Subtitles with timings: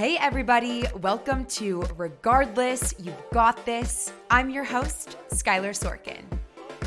[0.00, 4.14] Hey, everybody, welcome to Regardless, You've Got This.
[4.30, 6.24] I'm your host, Skylar Sorkin.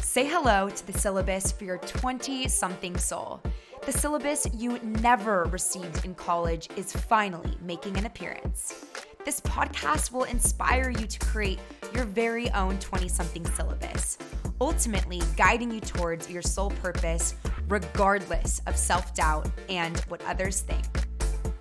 [0.02, 3.40] Say hello to the syllabus for your 20 something soul.
[3.86, 8.84] The syllabus you never received in college is finally making an appearance.
[9.24, 11.60] This podcast will inspire you to create
[11.94, 14.18] your very own 20 something syllabus,
[14.60, 17.36] ultimately guiding you towards your soul purpose,
[17.68, 20.84] regardless of self doubt and what others think.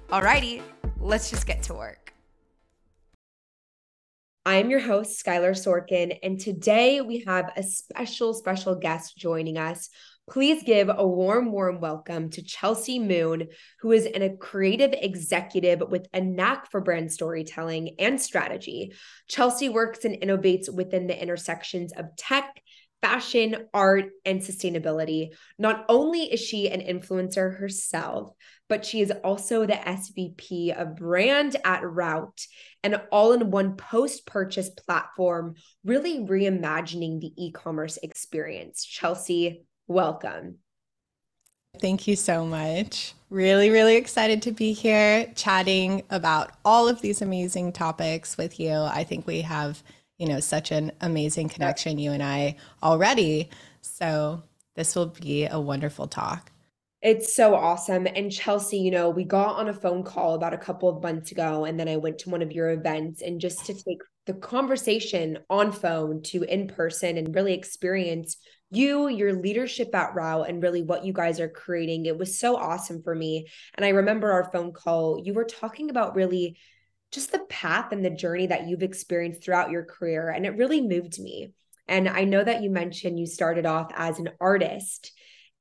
[0.09, 0.63] Alrighty,
[1.03, 2.15] let's just get to work.
[4.47, 9.89] I'm your host, Skylar Sorkin, and today we have a special, special guest joining us.
[10.31, 13.49] Please give a warm, warm welcome to Chelsea Moon,
[13.81, 18.93] who is an, a creative executive with a knack for brand storytelling and strategy.
[19.29, 22.63] Chelsea works and innovates within the intersections of tech,
[23.03, 25.35] fashion, art, and sustainability.
[25.59, 28.33] Not only is she an influencer herself,
[28.69, 32.47] but she is also the SVP of brand at Route,
[32.83, 38.85] an all in one post purchase platform, really reimagining the e commerce experience.
[38.85, 40.59] Chelsea, welcome.
[41.81, 43.15] Thank you so much.
[43.31, 48.73] Really, really excited to be here chatting about all of these amazing topics with you.
[48.73, 49.83] I think we have
[50.19, 53.51] you know, such an amazing connection, you and I already.
[53.81, 54.43] So
[54.75, 56.51] this will be a wonderful talk.
[57.03, 58.07] It's so awesome.
[58.07, 61.33] And Chelsea, you know, we got on a phone call about a couple of months
[61.33, 64.35] ago, and then I went to one of your events and just to take the
[64.35, 68.37] conversation on phone to in person and really experience
[68.71, 72.07] you, your leadership at Route, and really what you guys are creating.
[72.07, 73.49] It was so awesome for me.
[73.75, 76.57] And I remember our phone call, you were talking about really
[77.13, 80.31] just the path and the journey that you've experienced throughout your career.
[80.31, 81.53] And it really moved me.
[81.87, 85.13] And I know that you mentioned you started off as an artist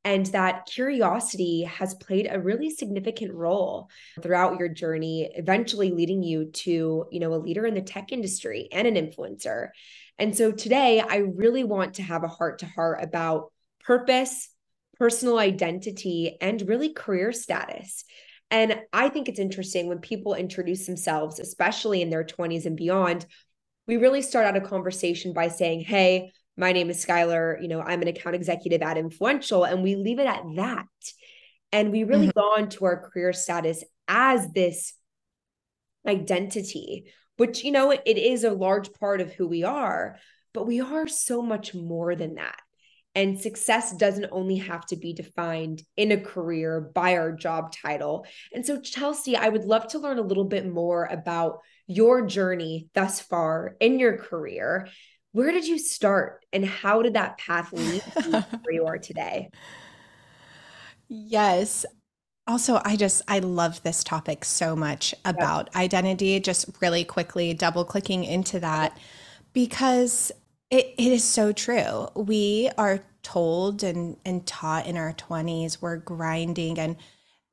[0.03, 3.89] and that curiosity has played a really significant role
[4.21, 8.67] throughout your journey eventually leading you to you know a leader in the tech industry
[8.71, 9.69] and an influencer
[10.17, 13.51] and so today i really want to have a heart to heart about
[13.83, 14.49] purpose
[14.97, 18.03] personal identity and really career status
[18.51, 23.25] and I think it's interesting when people introduce themselves, especially in their 20s and beyond,
[23.87, 27.61] we really start out a conversation by saying, Hey, my name is Skylar.
[27.61, 29.63] You know, I'm an account executive at Influential.
[29.63, 30.85] And we leave it at that.
[31.71, 32.39] And we really mm-hmm.
[32.39, 34.93] go on to our career status as this
[36.05, 37.05] identity,
[37.37, 40.17] which, you know, it, it is a large part of who we are,
[40.53, 42.59] but we are so much more than that.
[43.13, 48.25] And success doesn't only have to be defined in a career by our job title.
[48.53, 52.87] And so, Chelsea, I would love to learn a little bit more about your journey
[52.93, 54.87] thus far in your career.
[55.33, 59.49] Where did you start and how did that path lead to where you are today?
[61.09, 61.85] Yes.
[62.47, 65.83] Also, I just, I love this topic so much about yep.
[65.83, 66.39] identity.
[66.39, 68.97] Just really quickly double clicking into that
[69.53, 70.31] because
[70.71, 72.07] it, it is so true.
[72.15, 76.95] We are told and, and taught in our 20s, we're grinding, and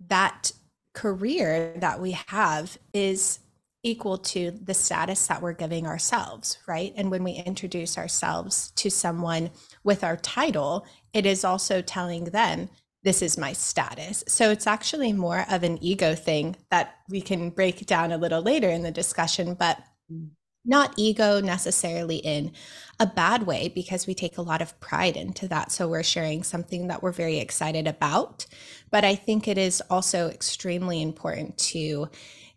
[0.06, 0.53] that
[0.95, 3.41] career that we have is
[3.83, 6.93] equal to the status that we're giving ourselves, right?
[6.97, 9.50] And when we introduce ourselves to someone
[9.85, 12.69] with our title, it is also telling them,
[13.05, 14.25] this is my status.
[14.27, 18.43] So it's actually more of an ego thing that we can break down a little
[18.43, 19.55] later in the discussion.
[19.55, 19.79] But
[20.12, 20.31] mm
[20.65, 22.53] not ego necessarily in
[23.01, 25.73] a bad way because we take a lot of pride into that.
[25.73, 28.47] So we're sharing something that we're very excited about.
[28.91, 32.09] But I think it is also extremely important to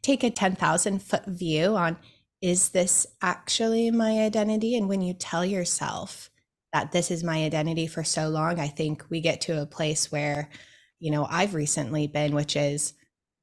[0.01, 1.97] take a 10,000 foot view on
[2.41, 4.75] is this actually my identity?
[4.75, 6.31] And when you tell yourself
[6.73, 10.11] that this is my identity for so long, I think we get to a place
[10.11, 10.49] where,
[10.99, 12.93] you know, I've recently been, which is,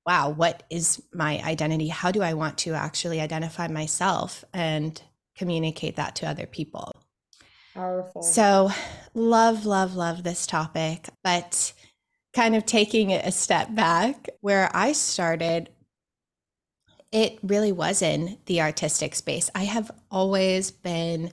[0.09, 1.89] wow, what is my identity?
[1.89, 4.99] How do I want to actually identify myself and
[5.37, 6.97] communicate that to other people?
[7.75, 8.23] Powerful.
[8.23, 8.71] So,
[9.13, 11.11] love, love, love this topic.
[11.23, 11.75] But
[12.33, 15.69] kind of taking it a step back, where I started,
[17.13, 19.51] it really was in the artistic space.
[19.55, 21.33] I have always been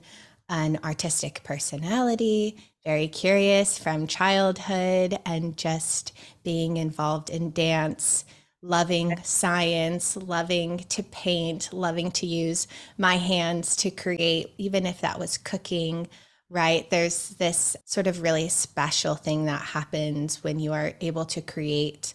[0.50, 6.12] an artistic personality, very curious from childhood, and just
[6.44, 8.26] being involved in dance
[8.62, 12.66] loving science, loving to paint, loving to use
[12.98, 16.08] my hands to create, even if that was cooking,
[16.48, 16.88] right?
[16.90, 22.14] There's this sort of really special thing that happens when you are able to create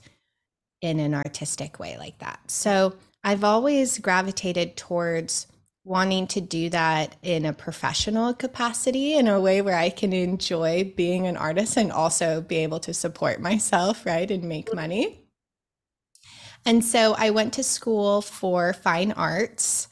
[0.82, 2.40] in an artistic way like that.
[2.48, 5.48] So I've always gravitated towards
[5.84, 10.94] wanting to do that in a professional capacity in a way where I can enjoy
[10.96, 14.30] being an artist and also be able to support myself, right?
[14.30, 15.21] And make money.
[16.66, 19.88] And so I went to school for fine arts,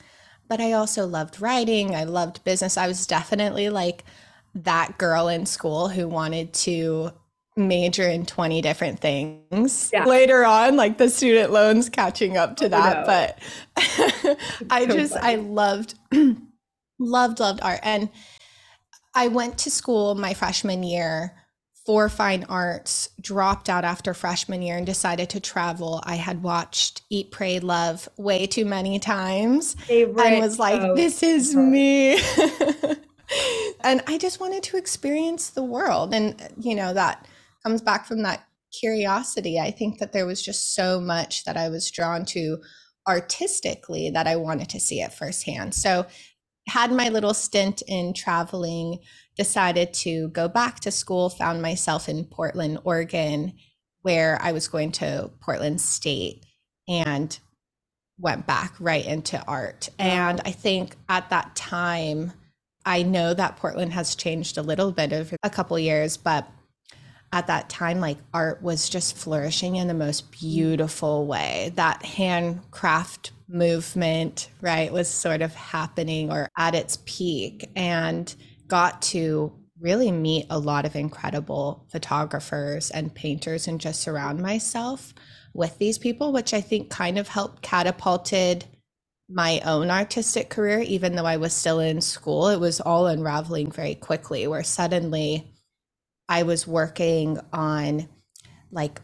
[0.47, 1.95] but I also loved writing.
[1.95, 2.77] I loved business.
[2.77, 4.03] I was definitely like
[4.53, 7.11] that girl in school who wanted to
[7.55, 10.05] major in 20 different things yeah.
[10.05, 13.05] later on like the student loans catching up to oh, that no.
[13.05, 14.37] but
[14.69, 15.95] i just i loved
[16.99, 18.09] loved loved art and
[19.13, 21.35] i went to school my freshman year
[21.89, 25.99] for fine arts dropped out after freshman year and decided to travel.
[26.03, 31.23] I had watched eat pray love way too many times Favorite and was like this
[31.23, 32.21] is me.
[33.81, 36.13] And i just wanted to experience the world.
[36.13, 37.27] And you know that
[37.63, 39.59] comes back from that curiosity.
[39.59, 42.59] I think that there was just so much that I was drawn to
[43.07, 45.73] artistically that I wanted to see it firsthand.
[45.73, 46.05] So,
[46.67, 48.99] had my little stint in traveling,
[49.39, 53.53] decided to go back to school, found myself in Portland, Oregon,
[54.01, 56.45] where I was going to Portland State
[56.89, 57.39] and
[58.19, 59.87] went back right into art.
[59.91, 60.03] Oh.
[60.03, 62.33] And I think at that time,
[62.85, 66.45] I know that Portland has changed a little bit over a couple years, but
[67.31, 71.71] at that time like art was just flourishing in the most beautiful way.
[71.75, 77.69] That handcraft movement right was sort of happening or at its peak.
[77.73, 78.35] And
[78.69, 79.51] got to
[79.81, 85.13] really meet a lot of incredible photographers and painters and just surround myself
[85.53, 88.65] with these people which i think kind of helped catapulted
[89.31, 90.79] my own artistic career.
[90.79, 95.53] Even though i was still in school it was all unraveling very quickly where suddenly
[96.29, 98.07] I was working on
[98.71, 99.01] like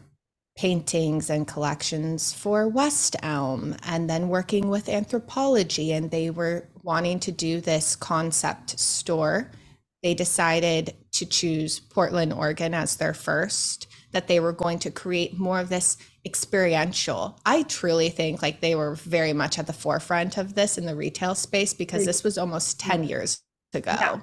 [0.56, 7.18] paintings and collections for West Elm and then working with Anthropologie and they were wanting
[7.18, 9.50] to do this concept store.
[10.04, 15.36] They decided to choose Portland, Oregon as their first that they were going to create
[15.36, 17.38] more of this experiential.
[17.44, 20.94] I truly think like they were very much at the forefront of this in the
[20.94, 23.10] retail space because this was almost 10 mm-hmm.
[23.10, 23.42] years
[23.74, 23.96] ago.
[23.98, 24.20] Yeah.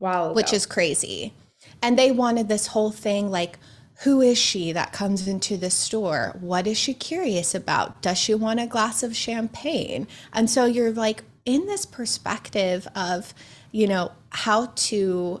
[0.00, 0.32] Wow.
[0.32, 1.34] Which is crazy.
[1.82, 3.58] And they wanted this whole thing like,
[4.02, 6.36] who is she that comes into the store?
[6.40, 8.02] What is she curious about?
[8.02, 10.08] Does she want a glass of champagne?
[10.32, 13.32] And so you're like in this perspective of,
[13.70, 15.40] you know, how to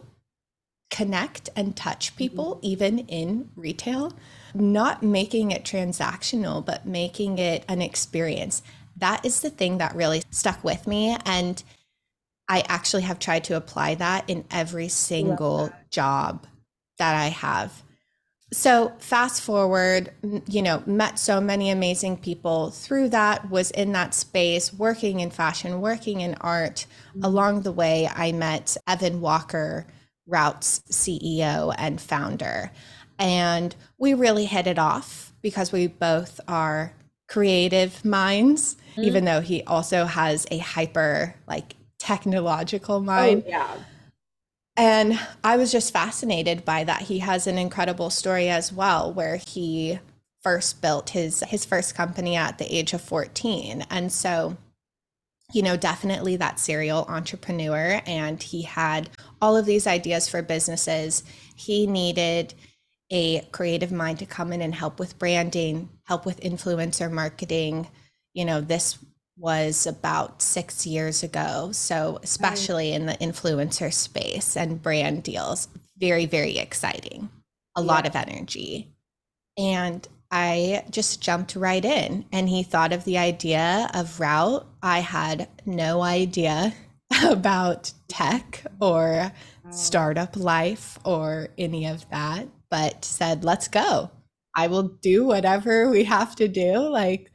[0.90, 2.66] connect and touch people, mm-hmm.
[2.66, 4.12] even in retail,
[4.54, 8.62] not making it transactional, but making it an experience.
[8.96, 11.16] That is the thing that really stuck with me.
[11.24, 11.60] And
[12.48, 16.46] I actually have tried to apply that in every single job
[16.98, 17.82] that I have.
[18.52, 20.12] So, fast forward,
[20.46, 25.30] you know, met so many amazing people through that, was in that space, working in
[25.30, 26.84] fashion, working in art.
[27.10, 27.24] Mm-hmm.
[27.24, 29.86] Along the way, I met Evan Walker,
[30.26, 32.70] Route's CEO and founder.
[33.18, 36.92] And we really hit it off because we both are
[37.28, 39.04] creative minds, mm-hmm.
[39.04, 43.44] even though he also has a hyper, like, technological oh, mind.
[43.46, 43.74] Oh, yeah.
[44.76, 47.02] And I was just fascinated by that.
[47.02, 49.98] He has an incredible story as well, where he
[50.42, 53.84] first built his his first company at the age of 14.
[53.90, 54.56] And so,
[55.52, 58.00] you know, definitely that serial entrepreneur.
[58.06, 59.10] And he had
[59.40, 61.22] all of these ideas for businesses.
[61.54, 62.54] He needed
[63.10, 67.88] a creative mind to come in and help with branding, help with influencer marketing.
[68.32, 68.98] You know, this
[69.42, 71.70] was about six years ago.
[71.72, 75.66] So, especially in the influencer space and brand deals,
[75.98, 77.28] very, very exciting,
[77.76, 77.86] a yeah.
[77.86, 78.94] lot of energy.
[79.58, 82.24] And I just jumped right in.
[82.30, 84.64] And he thought of the idea of Route.
[84.80, 86.72] I had no idea
[87.24, 89.32] about tech or
[89.70, 94.08] startup life or any of that, but said, let's go.
[94.54, 96.78] I will do whatever we have to do.
[96.78, 97.31] Like.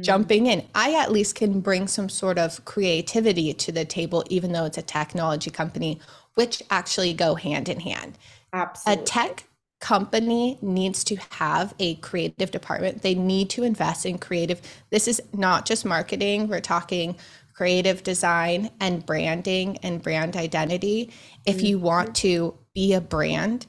[0.00, 0.66] Jumping in.
[0.74, 4.78] I at least can bring some sort of creativity to the table, even though it's
[4.78, 6.00] a technology company,
[6.34, 8.18] which actually go hand in hand.
[8.52, 9.02] Absolutely.
[9.02, 9.44] A tech
[9.80, 13.02] company needs to have a creative department.
[13.02, 14.62] They need to invest in creative.
[14.90, 17.16] This is not just marketing, we're talking
[17.52, 21.12] creative design and branding and brand identity.
[21.46, 21.86] If you mm-hmm.
[21.86, 23.66] want to be a brand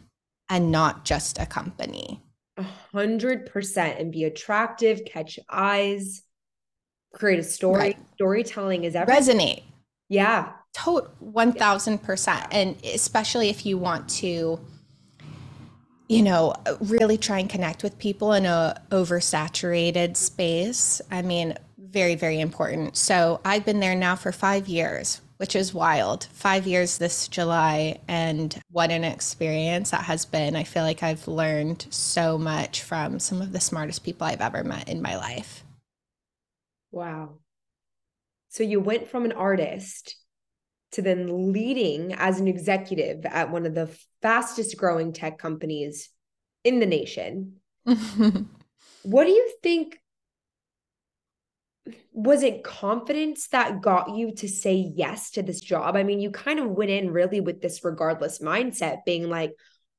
[0.49, 2.21] and not just a company.
[2.57, 6.23] A hundred percent and be attractive, catch eyes,
[7.13, 7.79] create a story.
[7.79, 7.97] Right.
[8.13, 9.37] Storytelling is everything.
[9.37, 9.63] Resonate.
[10.07, 10.53] Yeah.
[10.73, 12.45] Total one thousand percent.
[12.51, 14.59] And especially if you want to,
[16.07, 21.01] you know, really try and connect with people in a oversaturated space.
[21.11, 22.95] I mean, very, very important.
[22.95, 25.21] So I've been there now for five years.
[25.37, 26.25] Which is wild.
[26.33, 30.55] Five years this July, and what an experience that has been.
[30.55, 34.63] I feel like I've learned so much from some of the smartest people I've ever
[34.63, 35.63] met in my life.
[36.91, 37.39] Wow.
[38.49, 40.15] So you went from an artist
[40.93, 46.09] to then leading as an executive at one of the fastest growing tech companies
[46.63, 47.55] in the nation.
[49.03, 49.99] what do you think
[52.15, 55.97] was it confidence that got you to say yes to this job?
[55.97, 59.51] I mean, you kind of went in really with this regardless mindset, being like,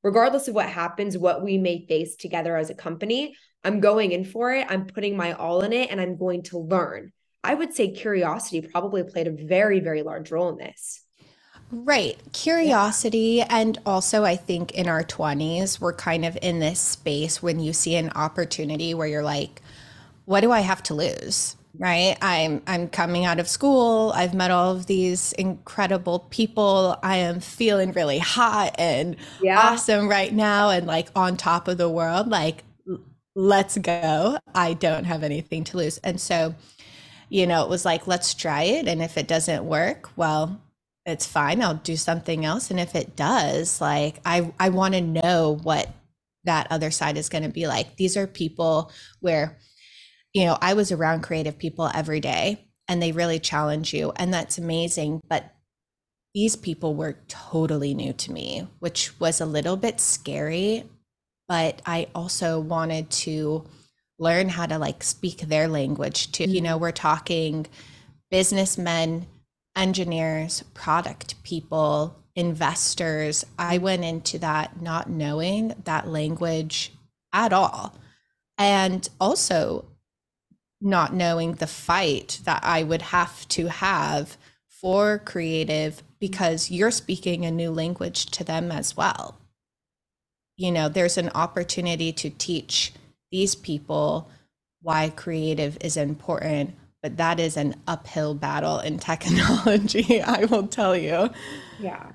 [0.03, 4.25] regardless of what happens, what we may face together as a company, I'm going in
[4.25, 4.67] for it.
[4.71, 7.13] I'm putting my all in it and I'm going to learn.
[7.45, 11.03] I would say curiosity probably played a very, very large role in this.
[11.71, 12.17] Right.
[12.33, 13.37] Curiosity.
[13.39, 13.49] Yeah.
[13.51, 17.75] And also, I think in our 20s, we're kind of in this space when you
[17.75, 19.61] see an opportunity where you're like,
[20.25, 21.56] what do I have to lose?
[21.79, 22.17] Right.
[22.23, 24.13] I'm I'm coming out of school.
[24.15, 26.99] I've met all of these incredible people.
[27.03, 29.59] I am feeling really hot and yeah.
[29.61, 32.29] awesome right now and like on top of the world.
[32.29, 32.65] Like,
[33.35, 34.39] let's go.
[34.55, 35.99] I don't have anything to lose.
[35.99, 36.55] And so,
[37.29, 38.89] you know, it was like, let's try it.
[38.89, 40.61] And if it doesn't work, well,
[41.05, 41.63] it's fine.
[41.63, 42.71] I'll do something else.
[42.71, 45.89] And if it does, like I I want to know what
[46.47, 47.97] that other side is going to be like.
[47.97, 48.91] These are people
[49.21, 49.59] where,
[50.37, 54.13] you know, I was around creative people every day and they really challenge you.
[54.17, 55.23] And that's amazing.
[55.31, 55.51] But
[56.35, 60.85] these people were totally new to me, which was a little bit scary.
[61.49, 63.65] But I also wanted to
[64.19, 66.45] learn how to like speak their language too.
[66.45, 67.67] You know, we're talking
[68.31, 69.27] businessmen
[69.75, 73.43] engineers, product people, investors.
[73.59, 76.93] I went into that not knowing that language
[77.33, 77.97] at all.
[78.59, 79.87] And also
[80.87, 84.37] not knowing the fight that I would have to have
[84.69, 89.37] for creative because you're speaking a new language to them as well.
[90.57, 92.93] You know, there's an opportunity to teach
[93.31, 94.31] these people
[94.81, 96.75] why creative is important
[97.07, 101.31] but that is an uphill battle in technology, I will tell you.
[101.79, 102.11] Yeah.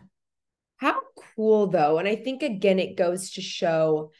[0.75, 0.99] How
[1.35, 1.97] cool though.
[1.97, 4.11] And I think again, it goes to show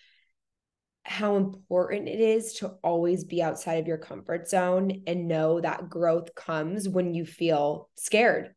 [1.04, 5.90] how important it is to always be outside of your comfort zone and know that
[5.90, 8.54] growth comes when you feel scared.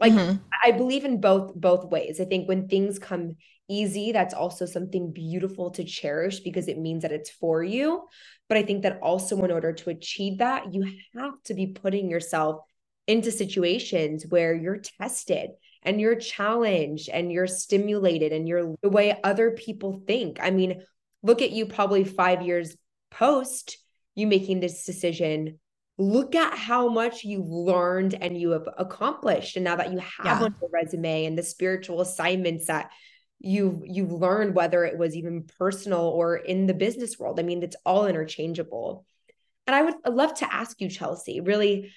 [0.00, 0.38] Like mm-hmm.
[0.62, 2.20] I believe in both both ways.
[2.20, 3.36] I think when things come
[3.68, 8.02] easy, that's also something beautiful to cherish because it means that it's for you.
[8.48, 12.10] But I think that also, in order to achieve that, you have to be putting
[12.10, 12.60] yourself
[13.06, 15.50] into situations where you're tested
[15.82, 20.38] and you're challenged and you're stimulated and you're the way other people think.
[20.42, 20.82] I mean,
[21.24, 22.76] look at you probably five years
[23.10, 23.78] post
[24.14, 25.58] you making this decision.
[25.98, 29.56] Look at how much you've learned and you have accomplished.
[29.56, 30.44] And now that you have yeah.
[30.44, 32.90] on your resume and the spiritual assignments that
[33.44, 37.62] you've you've learned whether it was even personal or in the business world i mean
[37.62, 39.04] it's all interchangeable
[39.66, 41.92] and i would love to ask you chelsea really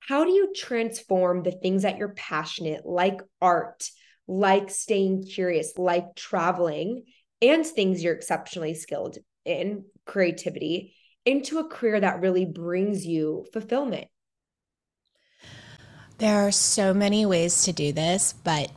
[0.00, 3.88] how do you transform the things that you're passionate like art
[4.26, 7.04] like staying curious like traveling
[7.42, 10.94] and things you're exceptionally skilled in creativity
[11.26, 14.06] into a career that really brings you fulfillment
[16.18, 18.70] there are so many ways to do this but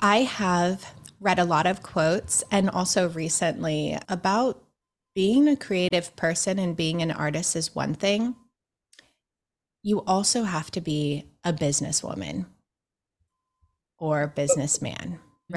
[0.00, 4.62] i have read a lot of quotes and also recently about
[5.14, 8.34] being a creative person and being an artist is one thing.
[9.82, 12.46] You also have to be a businesswoman
[13.98, 15.18] or businessman,
[15.52, 15.54] mm-hmm.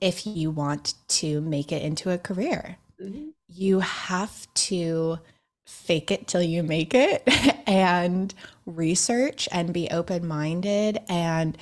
[0.00, 3.28] If you want to make it into a career, mm-hmm.
[3.48, 5.18] you have to
[5.64, 7.22] fake it till you make it
[7.66, 8.32] and
[8.66, 11.58] research and be open minded and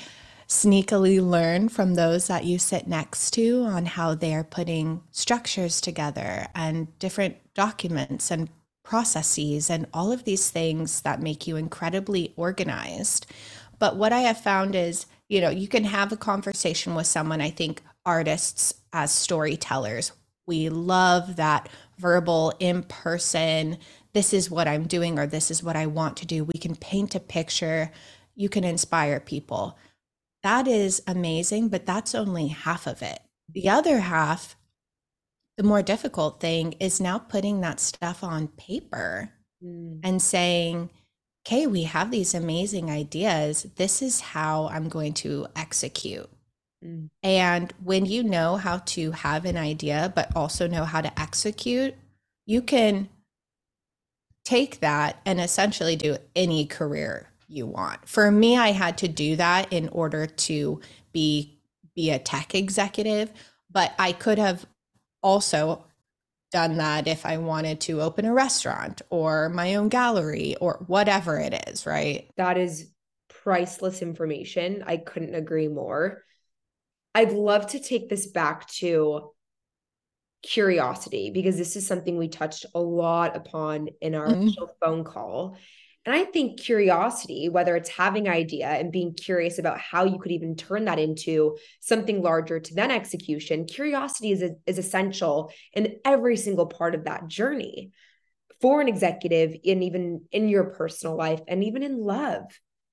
[0.47, 6.47] sneakily learn from those that you sit next to on how they're putting structures together
[6.55, 8.49] and different documents and
[8.83, 13.27] processes and all of these things that make you incredibly organized.
[13.79, 17.41] But what I have found is, you know, you can have a conversation with someone.
[17.41, 20.13] I think artists as storytellers,
[20.47, 21.69] we love that
[21.99, 23.79] verbal, in person,
[24.13, 26.45] this is what I'm doing or this is what I want to do.
[26.45, 27.91] We can paint a picture,
[28.35, 29.79] you can inspire people.
[30.43, 33.21] That is amazing, but that's only half of it.
[33.49, 34.57] The other half,
[35.57, 39.31] the more difficult thing is now putting that stuff on paper
[39.65, 40.01] mm.
[40.03, 40.91] and saying,
[41.47, 43.67] okay, we have these amazing ideas.
[43.77, 46.29] This is how I'm going to execute.
[46.85, 47.09] Mm.
[47.23, 51.95] And when you know how to have an idea, but also know how to execute,
[52.47, 53.09] you can
[54.45, 58.07] take that and essentially do any career you want.
[58.09, 60.81] For me, I had to do that in order to
[61.13, 61.59] be
[61.95, 63.33] be a tech executive,
[63.71, 64.67] but I could have
[65.23, 65.85] also
[66.51, 71.39] done that if I wanted to open a restaurant or my own gallery or whatever
[71.39, 72.29] it is, right?
[72.37, 72.91] That is
[73.29, 74.83] priceless information.
[74.87, 76.25] I couldn't agree more.
[77.15, 79.31] I'd love to take this back to
[80.43, 84.43] curiosity because this is something we touched a lot upon in our mm-hmm.
[84.43, 85.57] initial phone call.
[86.07, 90.33] And I think curiosity, whether it's having idea and being curious about how you could
[90.33, 96.37] even turn that into something larger to then execution, curiosity is, is essential in every
[96.37, 97.93] single part of that journey
[98.61, 102.43] for an executive and even in your personal life and even in love.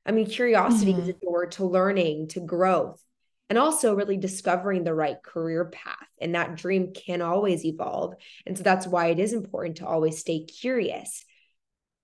[0.05, 1.01] I mean, curiosity mm-hmm.
[1.01, 3.03] is a door to learning, to growth,
[3.51, 6.07] and also really discovering the right career path.
[6.21, 8.13] And that dream can always evolve.
[8.45, 11.25] And so that's why it is important to always stay curious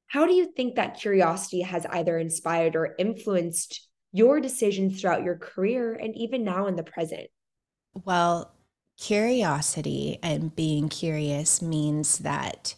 [0.08, 5.38] how do you think that curiosity has either inspired or influenced your decisions throughout your
[5.38, 7.28] career and even now in the present?
[8.06, 8.54] Well,
[8.98, 12.76] curiosity and being curious means that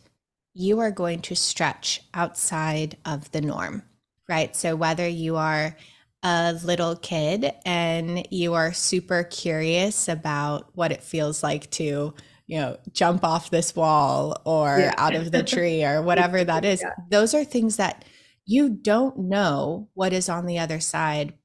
[0.54, 3.84] you are going to stretch outside of the norm,
[4.28, 4.56] right?
[4.56, 5.76] So, whether you are
[6.24, 12.14] a little kid and you are super curious about what it feels like to
[12.50, 14.96] you know, jump off this wall or yeah.
[14.98, 16.82] out of the tree or whatever that is.
[16.82, 16.96] Yeah.
[17.12, 18.04] Those are things that
[18.48, 21.36] you don't know what is on the other side,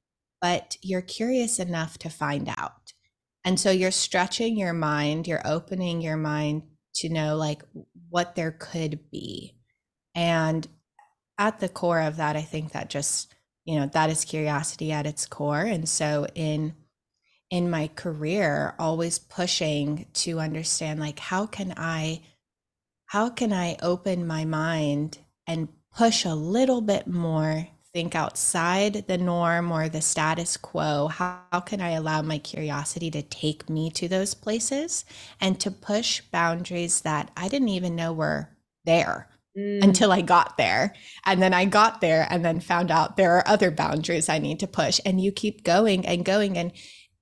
[0.41, 2.95] but you're curious enough to find out.
[3.45, 6.63] And so you're stretching your mind, you're opening your mind
[6.95, 7.63] to know like
[8.09, 9.55] what there could be.
[10.15, 10.67] And
[11.37, 15.07] at the core of that, I think that just, you know, that is curiosity at
[15.07, 15.63] its core.
[15.63, 16.75] And so in
[17.51, 22.21] in my career always pushing to understand like how can i
[23.07, 29.19] how can i open my mind and push a little bit more think outside the
[29.19, 33.89] norm or the status quo how, how can i allow my curiosity to take me
[33.91, 35.05] to those places
[35.41, 38.49] and to push boundaries that i didn't even know were
[38.85, 39.85] there Mm.
[39.85, 40.95] until I got there.
[41.25, 44.59] And then I got there and then found out there are other boundaries I need
[44.61, 44.99] to push.
[45.07, 46.59] And you keep going and going.
[46.59, 46.73] And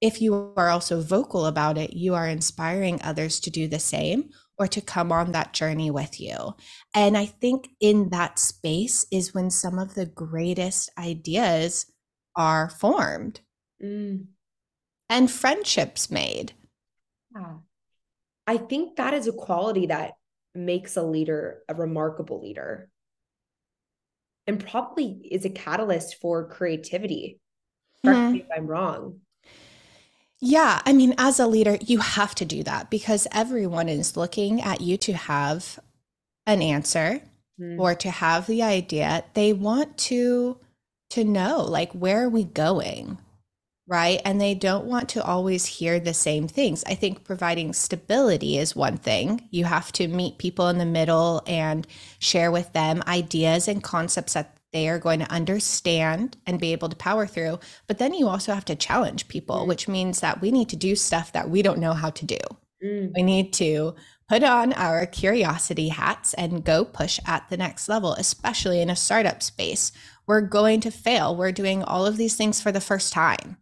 [0.00, 4.30] if you are also vocal about it, you are inspiring others to do the same
[4.58, 6.54] or to come on that journey with you.
[6.94, 11.84] And I think in that space is when some of the greatest ideas
[12.34, 13.40] are formed
[13.82, 14.24] mm.
[15.10, 16.52] and friendships made.
[17.34, 17.56] Yeah.
[18.46, 20.14] I think that is a quality that
[20.54, 22.90] makes a leader a remarkable leader
[24.46, 27.38] and probably is a catalyst for creativity.
[28.04, 28.36] Mm-hmm.
[28.36, 29.20] if I'm wrong.
[30.40, 34.60] Yeah, I mean, as a leader, you have to do that because everyone is looking
[34.60, 35.78] at you to have
[36.46, 37.20] an answer
[37.60, 37.78] mm.
[37.78, 39.24] or to have the idea.
[39.34, 40.58] They want to
[41.10, 43.18] to know like where are we going?
[43.88, 44.22] Right?
[44.24, 46.84] And they don't want to always hear the same things.
[46.86, 49.48] I think providing stability is one thing.
[49.50, 51.86] You have to meet people in the middle and
[52.20, 56.88] share with them ideas and concepts that they are going to understand and be able
[56.88, 57.60] to power through.
[57.86, 59.68] But then you also have to challenge people, mm.
[59.68, 62.38] which means that we need to do stuff that we don't know how to do.
[62.82, 63.12] Mm.
[63.14, 63.94] We need to
[64.28, 68.96] put on our curiosity hats and go push at the next level, especially in a
[68.96, 69.92] startup space.
[70.26, 71.36] We're going to fail.
[71.36, 73.58] We're doing all of these things for the first time.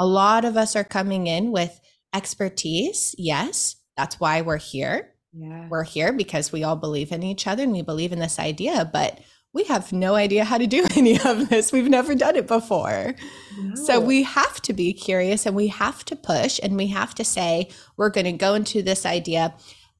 [0.00, 1.78] A lot of us are coming in with
[2.14, 3.14] expertise.
[3.18, 5.12] Yes, that's why we're here.
[5.34, 5.68] Yeah.
[5.68, 8.88] We're here because we all believe in each other and we believe in this idea,
[8.90, 9.20] but
[9.52, 11.70] we have no idea how to do any of this.
[11.70, 13.14] We've never done it before.
[13.58, 13.74] No.
[13.74, 17.24] So we have to be curious and we have to push and we have to
[17.24, 19.54] say, we're going to go into this idea.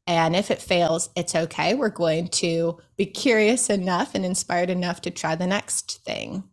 [0.06, 1.74] And if it fails, it's okay.
[1.74, 6.44] We're going to be curious enough and inspired enough to try the next thing.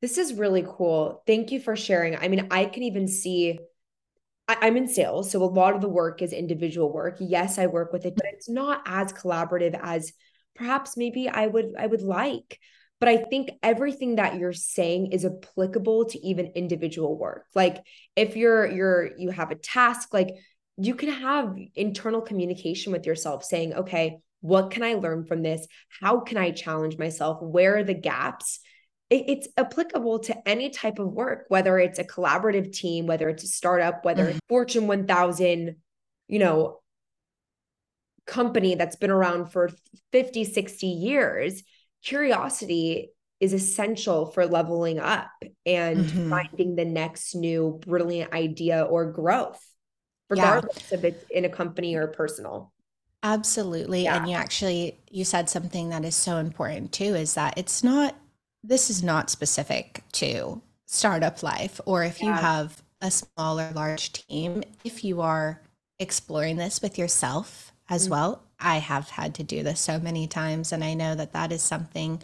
[0.00, 1.22] This is really cool.
[1.26, 2.16] Thank you for sharing.
[2.16, 3.58] I mean, I can even see
[4.48, 5.30] I, am in sales.
[5.30, 7.18] So a lot of the work is individual work.
[7.20, 10.12] Yes, I work with it, but it's not as collaborative as
[10.56, 12.58] perhaps maybe I would I would like.
[12.98, 17.46] But I think everything that you're saying is applicable to even individual work.
[17.54, 17.78] Like
[18.16, 20.34] if you're you're you have a task, like
[20.76, 25.66] you can have internal communication with yourself saying, okay, what can I learn from this?
[26.00, 27.38] How can I challenge myself?
[27.40, 28.60] Where are the gaps?
[29.10, 33.48] It's applicable to any type of work, whether it's a collaborative team, whether it's a
[33.48, 34.30] startup, whether mm-hmm.
[34.30, 35.76] it's Fortune 1000,
[36.28, 36.78] you know,
[38.26, 39.70] company that's been around for
[40.12, 41.62] 50, 60 years,
[42.04, 45.30] curiosity is essential for leveling up
[45.66, 46.30] and mm-hmm.
[46.30, 49.60] finding the next new brilliant idea or growth,
[50.28, 50.98] regardless yeah.
[50.98, 52.72] if it's in a company or personal.
[53.22, 54.04] Absolutely.
[54.04, 54.18] Yeah.
[54.18, 58.14] And you actually you said something that is so important too is that it's not
[58.62, 64.12] this is not specific to startup life or if you have a small or large
[64.12, 65.62] team, if you are
[65.98, 68.10] exploring this with yourself as Mm.
[68.10, 68.42] well.
[68.60, 71.62] I have had to do this so many times, and I know that that is
[71.62, 72.20] something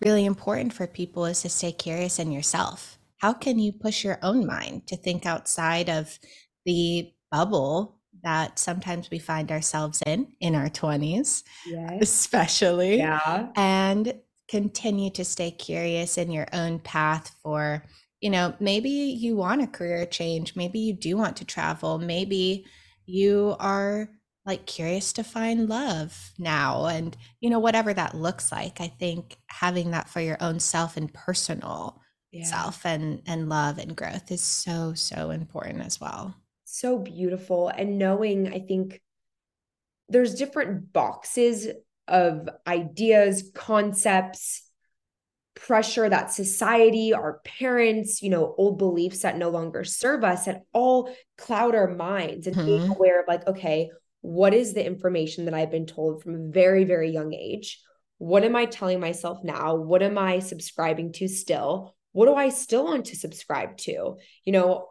[0.00, 2.98] really important for people is to stay curious in yourself.
[3.18, 6.18] How can you push your own mind to think outside of
[6.66, 11.98] the bubble that sometimes we find ourselves in in our 20s, Yes.
[12.02, 12.98] especially?
[12.98, 13.48] Yeah.
[13.56, 14.14] and
[14.48, 17.84] continue to stay curious in your own path for
[18.20, 22.64] you know maybe you want a career change maybe you do want to travel maybe
[23.06, 24.08] you are
[24.46, 29.36] like curious to find love now and you know whatever that looks like i think
[29.48, 32.00] having that for your own self and personal
[32.32, 32.44] Yeah.
[32.44, 36.34] self and and love and growth is so so important as well
[36.64, 39.00] so beautiful and knowing i think
[40.08, 41.68] there's different boxes
[42.08, 44.62] of ideas concepts
[45.54, 50.62] pressure that society our parents you know old beliefs that no longer serve us that
[50.72, 52.94] all cloud our minds and being Mhm.
[52.96, 53.90] aware of like okay
[54.20, 57.80] what is the information that i've been told from a very very young age?
[58.18, 59.74] What am i telling myself now?
[59.76, 61.96] What am i subscribing to still?
[62.12, 64.16] What do i still want to subscribe to?
[64.44, 64.88] You know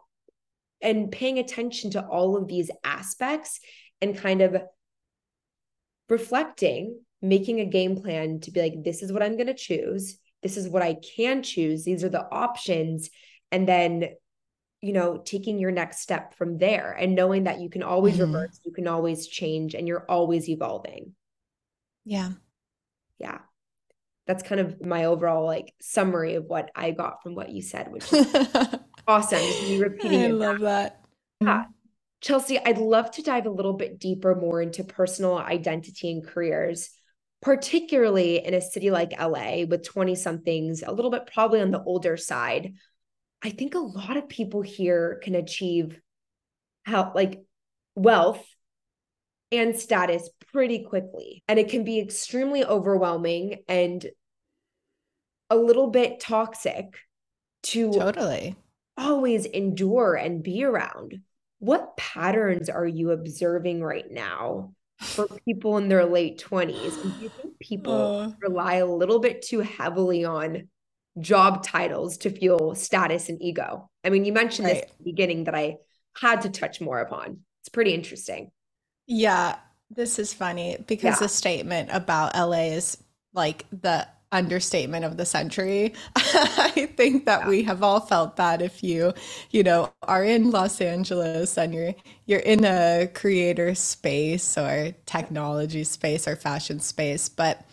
[0.80, 3.58] and paying attention to all of these aspects
[4.00, 4.62] and kind of
[6.08, 10.18] reflecting, making a game plan to be like, this is what I'm going to choose.
[10.42, 11.84] This is what I can choose.
[11.84, 13.10] These are the options.
[13.50, 14.10] And then,
[14.80, 18.20] you know, taking your next step from there and knowing that you can always Mhm.
[18.32, 21.14] reverse, you can always change, and you're always evolving.
[22.04, 22.30] yeah
[23.18, 23.38] Yeah.
[24.26, 27.90] That's kind of my overall like summary of what I got from what you said,
[27.90, 28.12] which is
[29.08, 29.38] awesome.
[29.40, 31.00] Just me repeating i it love that
[31.40, 31.64] Yeah.
[32.20, 36.90] Chelsea, I'd love to dive a little bit deeper more into personal identity and careers,
[37.40, 41.82] particularly in a city like LA with 20 somethings, a little bit probably on the
[41.82, 42.74] older side.
[43.42, 46.00] I think a lot of people here can achieve
[46.84, 47.40] how like
[47.94, 48.44] wealth
[49.52, 51.42] and status pretty quickly.
[51.48, 54.04] And it can be extremely overwhelming and
[55.50, 56.98] a little bit toxic
[57.64, 58.56] to totally
[58.96, 61.20] always endure and be around.
[61.60, 67.02] What patterns are you observing right now for people in their late 20s?
[67.02, 68.34] And do you think people Oh.
[68.40, 70.68] rely a little bit too heavily on
[71.20, 73.90] job titles to fuel status and ego?
[74.04, 74.84] I mean, you mentioned this Right.
[74.90, 75.76] at the beginning that I
[76.16, 77.44] had to touch more upon.
[77.62, 78.50] It's pretty interesting.
[79.06, 79.58] Yeah,
[79.90, 81.26] this is funny because Yeah.
[81.26, 82.98] the statement about LA is
[83.32, 85.94] like the understatement of the century.
[86.16, 87.48] I think that Yeah.
[87.48, 89.14] we have all felt that if you,
[89.50, 91.94] you know, are in Los Angeles and you're
[92.26, 97.66] you're in a creator space or technology space or fashion space, but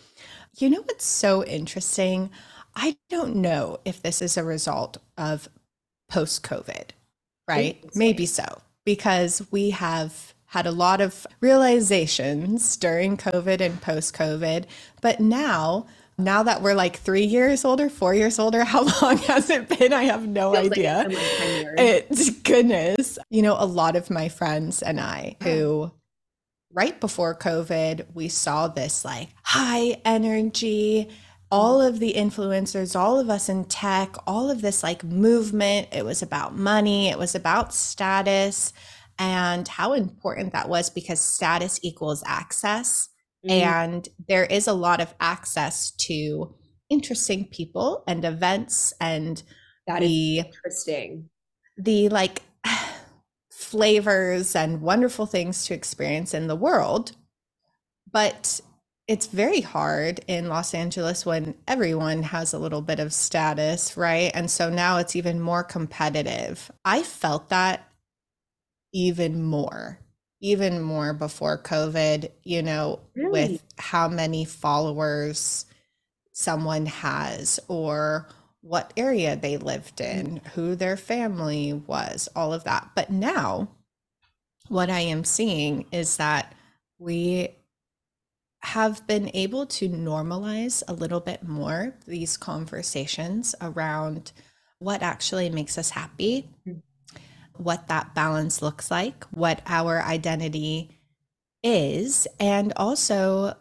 [0.58, 2.30] you know what's so interesting?
[2.76, 5.48] I don't know if this is a result of
[6.10, 6.90] post-COVID,
[7.48, 7.84] right?
[7.94, 14.64] Maybe so, because we have had a lot of realizations during COVID and post-COVID,
[15.02, 15.86] but now,
[16.18, 19.92] now that we're like three years older, four years older, how long has it been?
[19.92, 21.04] I have no Feels idea.
[21.08, 21.74] like 10 years.
[21.78, 23.18] It's goodness.
[23.30, 25.90] You know, a lot of my friends and I who
[26.72, 31.08] right before COVID, we saw this like high energy,
[31.50, 35.88] all of the influencers, all of us in tech, all of this like movement.
[35.92, 38.72] It was about money, it was about status,
[39.18, 43.08] and how important that was because status equals access.
[43.46, 46.54] Mm, And there is a lot of access to
[46.90, 49.42] interesting people and events and
[49.86, 51.28] that is the interesting.
[51.76, 52.42] the like
[53.52, 57.12] flavors and wonderful things to experience in the world.
[58.10, 58.60] But
[59.08, 64.32] it's very hard in Los Angeles when everyone has a little bit of status, right?
[64.34, 66.70] And so now it's even more competitive.
[66.84, 67.88] I felt that
[68.92, 70.00] even more,
[70.40, 73.30] even more before COVID, you know, Really?
[73.32, 75.66] with how many followers
[76.32, 78.26] someone has or
[78.60, 82.90] what area they lived in, who their family was, all of that.
[82.94, 83.68] But now,
[84.68, 86.54] what I am seeing is that
[86.98, 87.50] we
[88.60, 94.32] have been able to normalize a little bit more these conversations around
[94.78, 96.82] what actually makes us happy, Mm.
[97.58, 100.90] What that balance looks like, what our identity
[101.62, 103.54] is, and also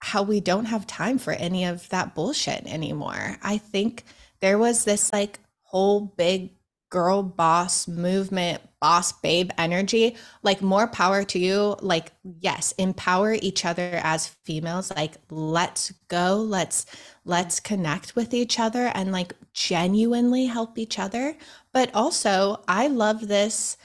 [0.00, 3.36] how we don't have time for any of that bullshit anymore.
[3.42, 4.04] I think
[4.40, 6.50] there was this like whole big
[6.90, 11.76] girl boss movement boss babe energy, like more power to you.
[11.80, 14.92] Like, yes, empower each other as females.
[14.94, 16.36] Like, let's go.
[16.36, 16.84] Let's
[17.24, 21.36] let's connect with each other and like genuinely help each other.
[21.72, 23.76] But also, I love this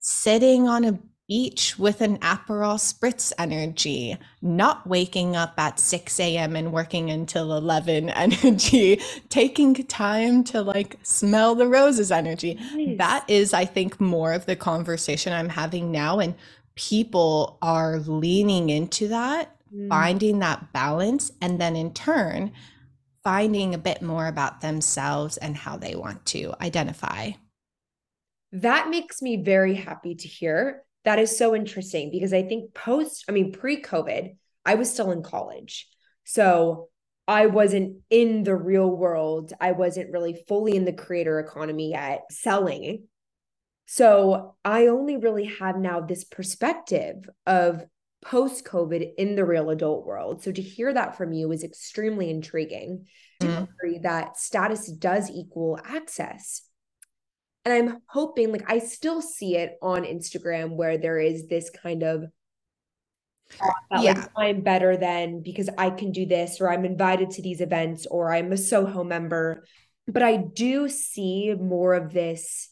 [0.00, 6.54] sitting on a beach with an Aperol spritz energy, not waking up at 6 a.m.
[6.54, 12.58] and working until 11 energy, taking time to like smell the roses energy.
[12.74, 12.98] Nice.
[12.98, 16.18] That is, I think, more of the conversation I'm having now.
[16.18, 16.34] And
[16.74, 19.88] people are leaning into that, mm.
[19.88, 22.52] finding that balance, and then in turn,
[23.22, 27.30] finding a bit more about themselves and how they want to identify.
[28.52, 33.24] That makes me very happy to hear that is so interesting because I think post,
[33.28, 35.88] I mean, pre COVID, I was still in college.
[36.24, 36.88] So
[37.28, 39.52] I wasn't in the real world.
[39.60, 43.04] I wasn't really fully in the creator economy yet, selling.
[43.86, 47.84] So I only really have now this perspective of
[48.24, 50.42] post COVID in the real adult world.
[50.42, 53.06] So to hear that from you is extremely intriguing.
[53.40, 53.52] Mm-hmm.
[53.52, 56.62] To agree that status does equal access.
[57.64, 62.02] And I'm hoping, like, I still see it on Instagram where there is this kind
[62.02, 62.24] of
[63.90, 64.12] yeah.
[64.12, 68.06] like I'm better than because I can do this, or I'm invited to these events,
[68.06, 69.64] or I'm a Soho member.
[70.06, 72.70] But I do see more of this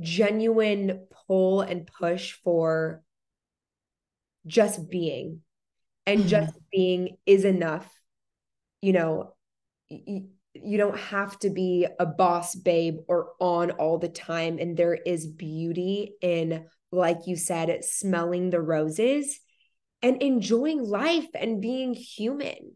[0.00, 3.02] genuine pull and push for
[4.46, 5.40] just being,
[6.06, 6.28] and mm-hmm.
[6.28, 7.90] just being is enough.
[8.82, 9.34] You know,
[10.54, 14.58] you don't have to be a boss babe or on all the time.
[14.58, 19.38] And there is beauty in like you said smelling the roses
[20.02, 22.74] and enjoying life and being human.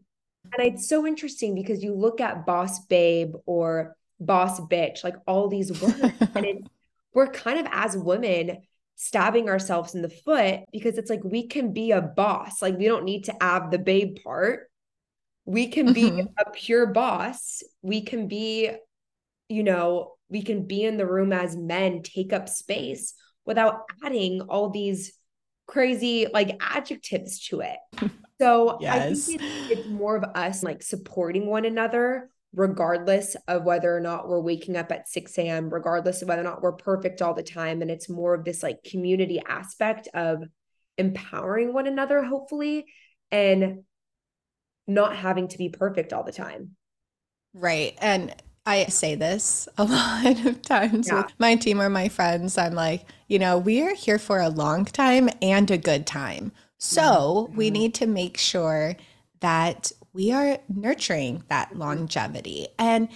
[0.57, 5.49] And it's so interesting because you look at boss babe or boss bitch like all
[5.49, 5.99] these words
[6.35, 6.67] and it's
[7.13, 8.61] we're kind of as women
[8.95, 12.61] stabbing ourselves in the foot because it's like we can be a boss.
[12.61, 14.69] Like we don't need to add the babe part
[15.45, 16.27] we can be mm-hmm.
[16.37, 18.71] a pure boss we can be
[19.47, 23.13] you know we can be in the room as men take up space
[23.45, 25.13] without adding all these
[25.67, 27.77] crazy like adjectives to it
[28.41, 28.95] so yes.
[28.95, 33.99] i think it's, it's more of us like supporting one another regardless of whether or
[33.99, 37.33] not we're waking up at 6 a.m regardless of whether or not we're perfect all
[37.33, 40.43] the time and it's more of this like community aspect of
[40.97, 42.85] empowering one another hopefully
[43.31, 43.83] and
[44.87, 46.75] not having to be perfect all the time.
[47.53, 47.97] Right.
[47.99, 51.23] And I say this a lot of times yeah.
[51.23, 52.57] with my team or my friends.
[52.57, 56.51] I'm like, you know, we are here for a long time and a good time.
[56.77, 57.55] So mm-hmm.
[57.55, 58.95] we need to make sure
[59.41, 62.67] that we are nurturing that longevity.
[62.79, 63.09] And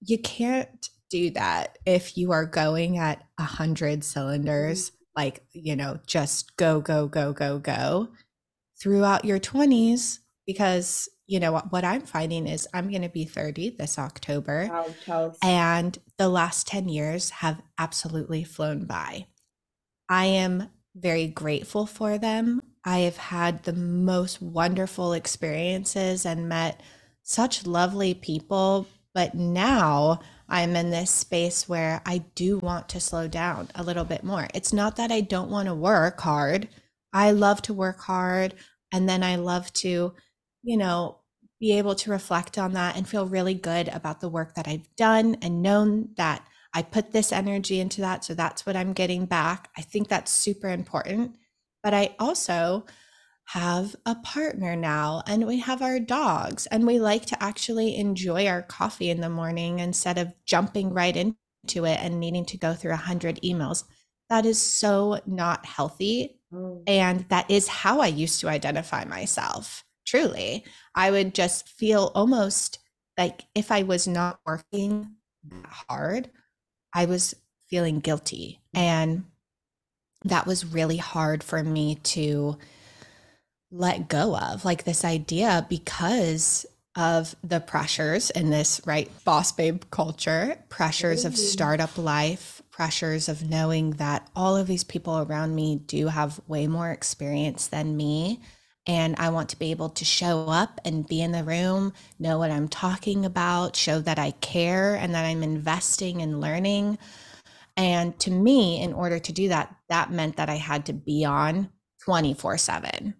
[0.00, 5.98] you can't do that if you are going at a hundred cylinders, like, you know,
[6.06, 8.08] just go, go, go, go, go
[8.78, 13.24] throughout your 20s because you know what, what I'm finding is I'm going to be
[13.24, 14.68] 30 this October.
[14.70, 19.26] Wow, and the last 10 years have absolutely flown by.
[20.08, 22.62] I am very grateful for them.
[22.84, 26.80] I have had the most wonderful experiences and met
[27.22, 28.86] such lovely people.
[29.12, 34.04] But now I'm in this space where I do want to slow down a little
[34.04, 34.46] bit more.
[34.54, 36.68] It's not that I don't want to work hard.
[37.12, 38.54] I love to work hard.
[38.92, 40.14] And then I love to
[40.66, 41.20] you know,
[41.60, 44.94] be able to reflect on that and feel really good about the work that I've
[44.96, 48.24] done and known that I put this energy into that.
[48.24, 49.70] So that's what I'm getting back.
[49.78, 51.36] I think that's super important.
[51.82, 52.84] But I also
[53.50, 58.48] have a partner now and we have our dogs and we like to actually enjoy
[58.48, 62.74] our coffee in the morning instead of jumping right into it and needing to go
[62.74, 63.84] through a hundred emails.
[64.28, 66.40] That is so not healthy.
[66.52, 66.82] Oh.
[66.88, 70.64] And that is how I used to identify myself truly.
[70.94, 72.78] I would just feel almost
[73.18, 75.16] like if I was not working
[75.64, 76.30] hard,
[76.94, 77.34] I was
[77.68, 78.60] feeling guilty.
[78.74, 78.80] Mm.
[78.80, 79.24] And
[80.24, 82.56] that was really hard for me to
[83.70, 86.64] let go of, like this idea because
[86.96, 93.48] of the pressures in this right boss babe culture, pressures of startup life, pressures of
[93.48, 98.40] knowing that all of these people around me do have way more experience than me
[98.86, 102.38] and I want to be able to show up and be in the room, know
[102.38, 106.98] what I'm talking about, show that I care and that I'm investing in learning.
[107.76, 111.24] And to me, in order to do that, that meant that I had to be
[111.24, 111.70] on
[112.04, 113.14] 24 7.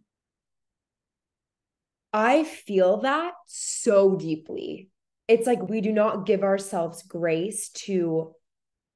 [2.12, 4.88] I feel that so deeply.
[5.28, 8.32] It's like we do not give ourselves grace to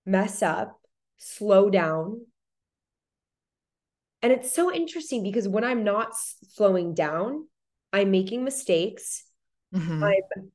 [0.06, 0.80] mess up,
[1.18, 2.26] slow down.
[4.22, 7.46] And it's so interesting because when I'm not slowing down,
[7.92, 9.24] I'm making mistakes.
[9.74, 10.04] Mm-hmm.
[10.04, 10.50] I'm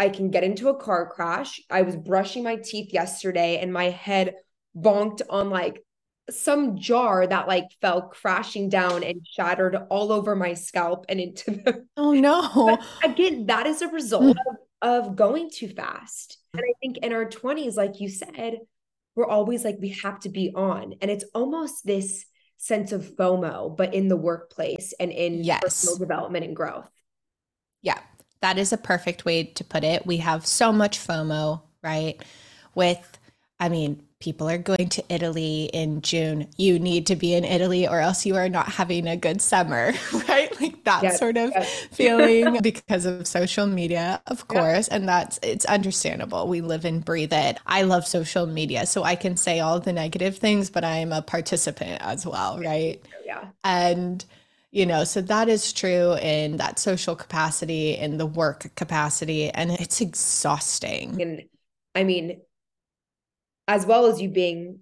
[0.00, 1.60] I can get into a car crash.
[1.68, 4.34] I was brushing my teeth yesterday and my head
[4.74, 5.84] bonked on like
[6.30, 11.50] some jar that like fell crashing down and shattered all over my scalp and into
[11.50, 12.78] the Oh no.
[13.02, 14.38] But again, that is a result
[14.82, 16.38] of, of going too fast.
[16.54, 18.56] And I think in our 20s like you said,
[19.16, 22.24] we're always like we have to be on and it's almost this
[22.60, 25.62] sense of FOMO but in the workplace and in yes.
[25.62, 26.88] personal development and growth.
[27.80, 27.98] Yeah,
[28.42, 30.06] that is a perfect way to put it.
[30.06, 32.22] We have so much FOMO, right?
[32.74, 33.18] With,
[33.60, 36.48] I mean, people are going to Italy in June.
[36.56, 39.92] You need to be in Italy or else you are not having a good summer,
[40.28, 40.60] right?
[40.60, 41.86] Like that yes, sort of yes.
[41.92, 44.88] feeling because of social media, of course.
[44.88, 44.96] Yeah.
[44.96, 46.48] And that's, it's understandable.
[46.48, 47.58] We live and breathe it.
[47.66, 48.86] I love social media.
[48.86, 53.00] So I can say all the negative things, but I'm a participant as well, right?
[53.24, 53.48] Yeah.
[53.62, 54.24] And,
[54.72, 59.72] you know so that is true in that social capacity in the work capacity and
[59.72, 61.42] it's exhausting and
[61.96, 62.40] i mean
[63.70, 64.80] as well as you being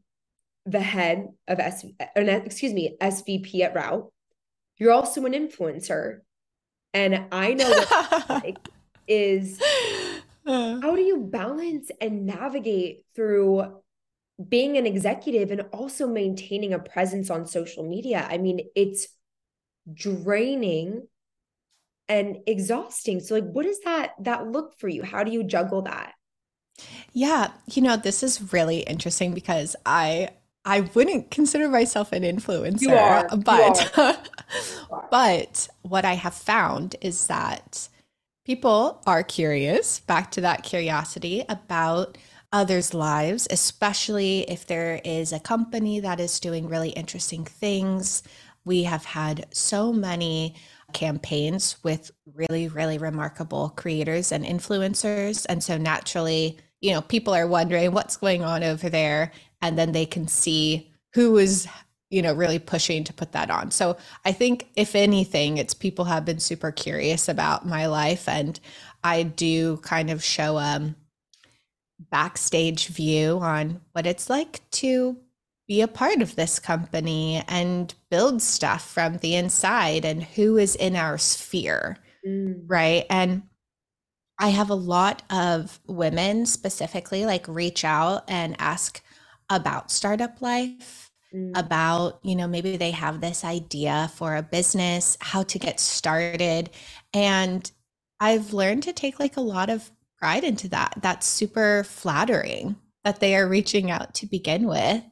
[0.65, 1.85] the head of S
[2.17, 4.11] excuse me SVP at Route,
[4.79, 6.21] you're also an influencer.
[6.95, 8.57] And I know what like
[9.07, 9.61] is
[10.47, 13.83] how do you balance and navigate through
[14.49, 18.27] being an executive and also maintaining a presence on social media?
[18.31, 19.09] I mean, it's
[19.93, 21.07] draining
[22.09, 23.21] and exhausting.
[23.21, 25.03] So like what does that that look for you?
[25.03, 26.15] How do you juggle that?
[27.13, 30.31] Yeah, you know, this is really interesting because I
[30.65, 34.31] I wouldn't consider myself an influencer, are, but
[35.11, 37.89] but what I have found is that
[38.45, 42.19] people are curious, back to that curiosity about
[42.53, 48.23] others' lives, especially if there is a company that is doing really interesting things.
[48.65, 50.55] We have had so many
[50.93, 55.45] campaigns with really, really remarkable creators and influencers.
[55.49, 59.33] And so naturally, you know, people are wondering what's going on over there.
[59.61, 61.67] And then they can see who is,
[62.11, 63.71] you know, really pushing to put that on.
[63.71, 68.29] So I think, if anything, it's people have been super curious about my life.
[68.29, 68.59] And
[69.03, 70.97] I do kind of show a um,
[72.11, 75.17] backstage view on what it's like to
[75.67, 80.75] be a part of this company and build stuff from the inside and who is
[80.77, 81.99] in our sphere.
[82.27, 82.63] Mm.
[82.67, 83.05] Right.
[83.11, 83.43] And
[84.39, 89.03] I have a lot of women specifically like reach out and ask
[89.51, 91.51] about startup life, mm.
[91.59, 96.71] about, you know, maybe they have this idea for a business, how to get started.
[97.13, 97.71] And
[98.21, 100.95] I've learned to take like a lot of pride into that.
[101.01, 105.03] That's super flattering that they are reaching out to begin with.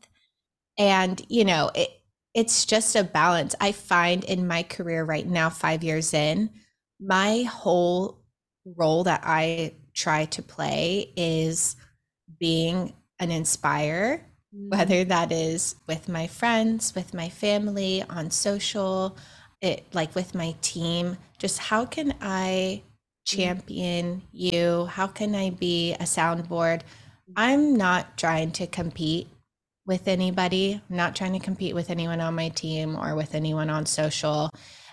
[0.78, 1.88] And, you know, it,
[2.34, 3.54] it's just a balance.
[3.60, 6.50] I find in my career right now, five years in,
[7.00, 8.22] my whole
[8.76, 11.76] role that I try to play is
[12.38, 14.76] being an inspire, mm-hmm.
[14.76, 19.16] whether that is with my friends, with my family, on social,
[19.60, 21.16] it like with my team.
[21.38, 23.36] Just how can I mm-hmm.
[23.36, 24.86] champion you?
[24.86, 26.82] How can I be a soundboard?
[27.36, 29.28] I'm not trying to compete
[29.86, 30.80] with anybody.
[30.90, 34.50] I'm not trying to compete with anyone on my team or with anyone on social.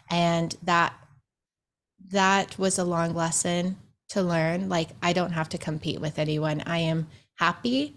[0.10, 0.94] And that
[2.14, 3.78] that was a long lesson
[4.10, 4.70] to learn.
[4.70, 6.64] Like, I don't have to compete with anyone.
[6.66, 7.96] I am happy.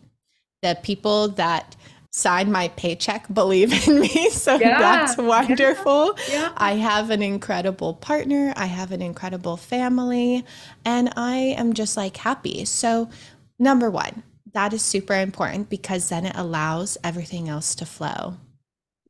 [0.62, 1.76] The people that
[2.11, 4.31] sign my paycheck believe in me.
[4.37, 6.16] So yeah, that's wonderful.
[6.29, 6.52] Yeah, yeah.
[6.57, 8.52] I have an incredible partner.
[8.57, 10.44] I have an incredible family.
[10.85, 12.64] And I am just like happy.
[12.64, 13.11] So,
[13.59, 18.37] number one, that is super important because then it allows everything else to flow.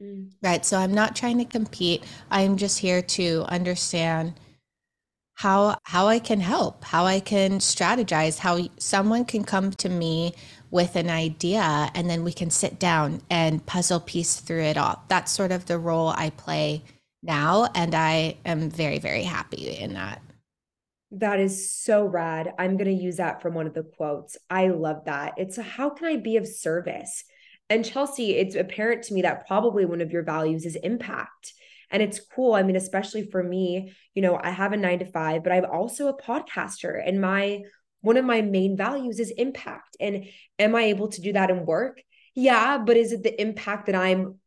[0.03, 0.33] Mm.
[0.43, 0.65] Right.
[0.65, 2.03] So I'm not trying to compete.
[2.31, 4.35] I'm just here to understand
[5.37, 10.35] how how I can help, how I can strategize, how someone can come to me
[10.71, 15.05] with an idea and then we can sit down and puzzle piece through it all.
[15.09, 16.83] That's sort of the role I play
[17.23, 20.23] now and I am very very happy in that.
[21.13, 22.53] That is so rad.
[22.59, 24.37] I'm going to use that from one of the quotes.
[24.51, 25.35] I love that.
[25.37, 27.25] It's a, how can I be of service?
[27.69, 31.53] And Chelsea, it's apparent to me that probably one of your values is impact.
[31.91, 32.55] And it's cool.
[32.55, 35.65] I mean, especially for me, you know, I have a nine to five, but I'm
[35.65, 37.01] also a podcaster.
[37.05, 37.63] And my
[38.01, 39.97] one of my main values is impact.
[40.01, 40.27] And
[40.59, 42.03] am I able to do that in work?
[42.35, 44.39] Yeah, but is it the impact that I'm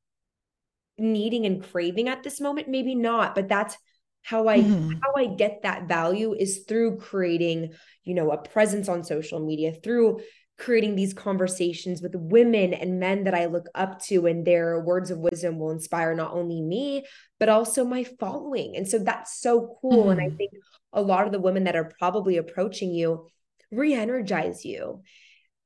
[0.97, 2.67] needing and craving at this moment?
[2.67, 3.77] Maybe not, but that's
[4.21, 4.91] how i mm-hmm.
[5.01, 7.71] how i get that value is through creating
[8.03, 10.19] you know a presence on social media through
[10.59, 15.09] creating these conversations with women and men that I look up to, and their words
[15.09, 17.05] of wisdom will inspire not only me,
[17.39, 18.75] but also my following.
[18.75, 20.03] And so that's so cool.
[20.03, 20.09] Mm-hmm.
[20.11, 20.35] And I mm-hmm.
[20.35, 20.51] think
[20.91, 23.27] a lot of the women that are probably approaching you
[23.71, 25.01] re energize you.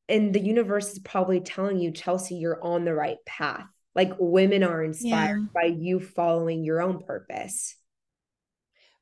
[0.07, 3.65] And the universe is probably telling you, Chelsea, you're on the right path.
[3.95, 5.61] Like women are inspired yeah.
[5.61, 7.75] by you following your own purpose.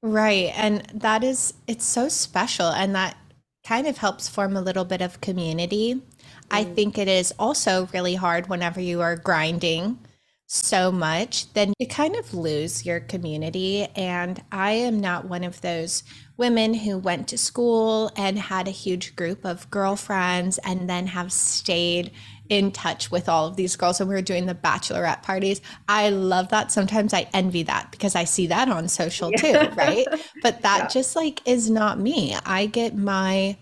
[0.01, 0.51] Right.
[0.55, 2.67] And that is, it's so special.
[2.67, 3.17] And that
[3.63, 5.95] kind of helps form a little bit of community.
[5.95, 6.01] Mm.
[6.49, 9.99] I think it is also really hard whenever you are grinding
[10.53, 13.87] so much, then you kind of lose your community.
[13.95, 16.03] And I am not one of those
[16.35, 21.31] women who went to school and had a huge group of girlfriends and then have
[21.31, 22.11] stayed
[22.51, 25.61] in touch with all of these girls when we were doing the bachelorette parties.
[25.87, 26.69] I love that.
[26.69, 29.67] Sometimes I envy that because I see that on social yeah.
[29.69, 30.05] too, right?
[30.43, 30.87] But that yeah.
[30.87, 32.35] just like is not me.
[32.45, 33.55] I get my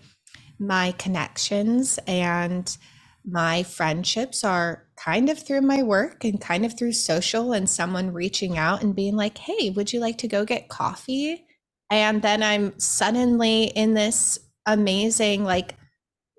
[0.58, 2.76] my connections and
[3.24, 8.12] my friendships are kind of through my work and kind of through social and someone
[8.12, 11.44] reaching out and being like, "Hey, would you like to go get coffee?"
[11.90, 15.76] And then I'm suddenly in this amazing like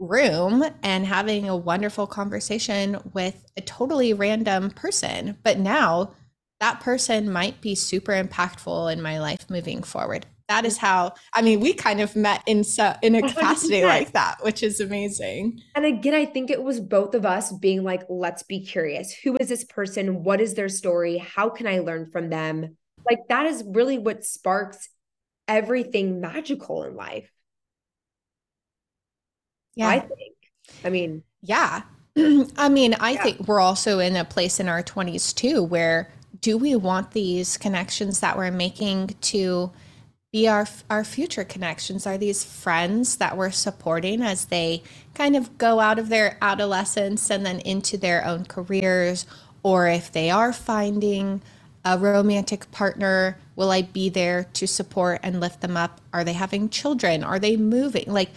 [0.01, 5.37] room and having a wonderful conversation with a totally random person.
[5.43, 6.13] But now
[6.59, 10.25] that person might be super impactful in my life moving forward.
[10.49, 14.11] That is how I mean we kind of met in so in a capacity like
[14.11, 15.61] that, which is amazing.
[15.75, 19.13] And again, I think it was both of us being like, let's be curious.
[19.23, 20.23] Who is this person?
[20.23, 21.17] What is their story?
[21.17, 22.75] How can I learn from them?
[23.09, 24.89] Like that is really what sparks
[25.47, 27.31] everything magical in life.
[29.75, 29.89] Yeah.
[29.89, 30.35] I think.
[30.83, 31.83] I mean, yeah.
[32.17, 33.23] I mean, I yeah.
[33.23, 36.11] think we're also in a place in our 20s too where
[36.41, 39.71] do we want these connections that we're making to
[40.31, 44.81] be our our future connections are these friends that we're supporting as they
[45.13, 49.25] kind of go out of their adolescence and then into their own careers
[49.63, 51.41] or if they are finding
[51.83, 56.33] a romantic partner will i be there to support and lift them up are they
[56.33, 58.29] having children are they moving like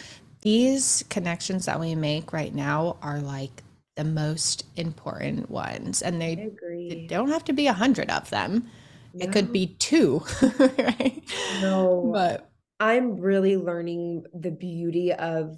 [0.45, 3.63] these connections that we make right now are like
[3.97, 6.51] the most important ones and they,
[6.89, 8.71] they don't have to be a hundred of them.
[9.15, 9.27] No.
[9.27, 10.23] it could be two
[10.59, 11.23] right?
[11.61, 12.11] No.
[12.13, 15.57] But i'm really learning the beauty of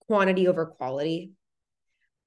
[0.00, 1.32] quantity over quality.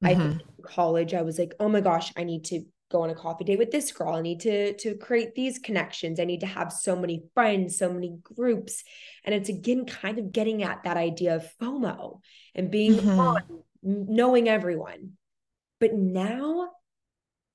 [0.03, 0.07] Mm-hmm.
[0.07, 3.15] i think college i was like oh my gosh i need to go on a
[3.15, 4.13] coffee date with this girl.
[4.13, 6.19] I need to to create these connections.
[6.19, 8.83] I need to have so many friends, so many groups.
[9.25, 12.19] And it's again kind of getting at that idea of FOMO
[12.55, 13.19] and being mm-hmm.
[13.19, 13.41] on,
[13.81, 15.13] knowing everyone.
[15.79, 16.69] But now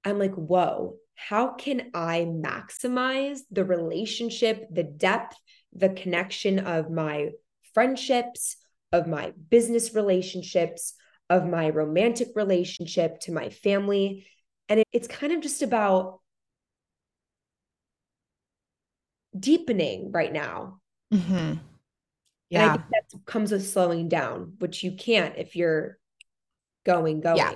[0.04, 5.36] I'm like, whoa, how can I maximize the relationship, the depth,
[5.72, 7.30] the connection of my
[7.74, 8.56] friendships,
[8.92, 10.94] of my business relationships,
[11.30, 14.26] of my romantic relationship to my family
[14.68, 16.20] and it, it's kind of just about
[19.38, 20.80] deepening right now.
[21.12, 21.54] Mm-hmm.
[22.50, 22.76] Yeah.
[22.76, 25.98] that comes with slowing down, which you can't if you're
[26.84, 27.36] going, going.
[27.36, 27.54] Yeah.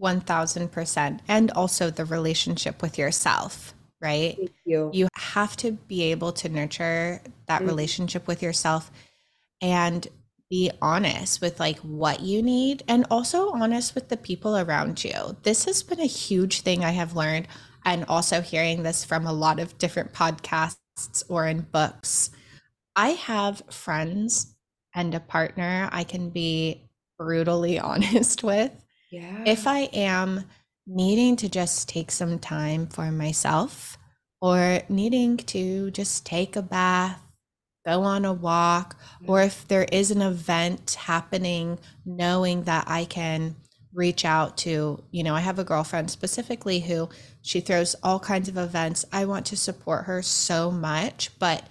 [0.00, 1.20] 1000%.
[1.28, 4.36] And also the relationship with yourself, right?
[4.36, 4.90] Thank you.
[4.92, 7.68] You have to be able to nurture that mm-hmm.
[7.68, 8.90] relationship with yourself
[9.60, 10.06] and
[10.50, 15.36] be honest with like what you need and also honest with the people around you.
[15.42, 17.48] This has been a huge thing I have learned
[17.84, 22.30] and also hearing this from a lot of different podcasts or in books.
[22.96, 24.54] I have friends
[24.94, 26.88] and a partner I can be
[27.18, 28.72] brutally honest with.
[29.10, 29.42] Yeah.
[29.44, 30.44] If I am
[30.86, 33.98] needing to just take some time for myself
[34.40, 37.20] or needing to just take a bath
[37.88, 43.56] go on a walk, or if there is an event happening, knowing that I can
[43.94, 47.08] reach out to, you know, I have a girlfriend specifically who
[47.40, 49.06] she throws all kinds of events.
[49.10, 51.64] I want to support her so much, but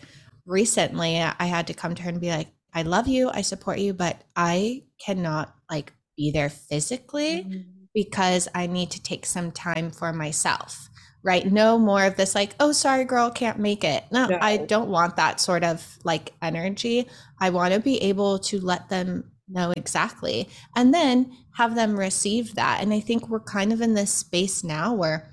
[0.46, 3.78] recently I had to come to her and be like, I love you, I support
[3.78, 7.62] you, but I cannot like be there physically mm-hmm.
[7.94, 10.90] because I need to take some time for myself
[11.28, 11.52] right?
[11.52, 14.06] No more of this, like, oh, sorry, girl, can't make it.
[14.14, 14.38] No, no.
[14.40, 17.06] I don't want that sort of like energy.
[17.42, 22.56] I want to be able to let them know exactly and then have them receive
[22.56, 22.82] that.
[22.82, 25.30] And I think we're kind of in this space now where,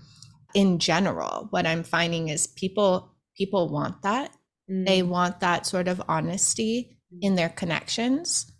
[0.52, 4.32] in general, what I'm finding is people people want that.
[4.68, 4.86] Mm.
[4.86, 8.50] They want that sort of honesty in their connections.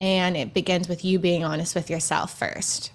[0.00, 2.90] And it begins with you being honest with yourself first.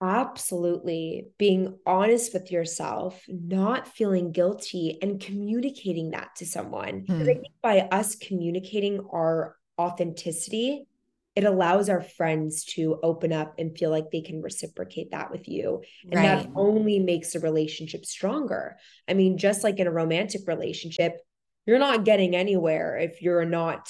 [0.00, 1.28] Absolutely.
[1.38, 7.04] Being honest with yourself, not feeling guilty, and communicating that to someone.
[7.08, 7.22] Mm.
[7.22, 10.86] I think by us communicating our authenticity,
[11.34, 15.48] it allows our friends to open up and feel like they can reciprocate that with
[15.48, 15.82] you.
[16.04, 16.42] And right.
[16.42, 18.76] that only makes a relationship stronger.
[19.08, 21.20] I mean, just like in a romantic relationship,
[21.66, 23.88] you're not getting anywhere if you're not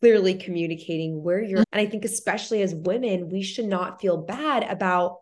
[0.00, 1.64] clearly communicating where you're.
[1.72, 5.18] And I think, especially as women, we should not feel bad about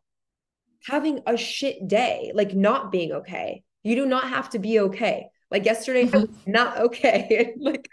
[0.87, 3.62] having a shit day, like not being okay.
[3.82, 5.28] You do not have to be okay.
[5.51, 6.51] Like yesterday, I was mm-hmm.
[6.51, 7.55] not okay.
[7.61, 7.89] like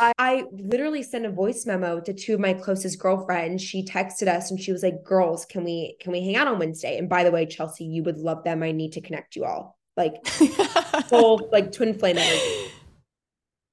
[0.00, 3.62] I, I, literally sent a voice memo to two of my closest girlfriends.
[3.62, 6.58] She texted us and she was like, "Girls, can we can we hang out on
[6.58, 8.64] Wednesday?" And by the way, Chelsea, you would love them.
[8.64, 9.78] I need to connect you all.
[9.96, 10.26] Like
[11.06, 12.72] full like twin flame energy.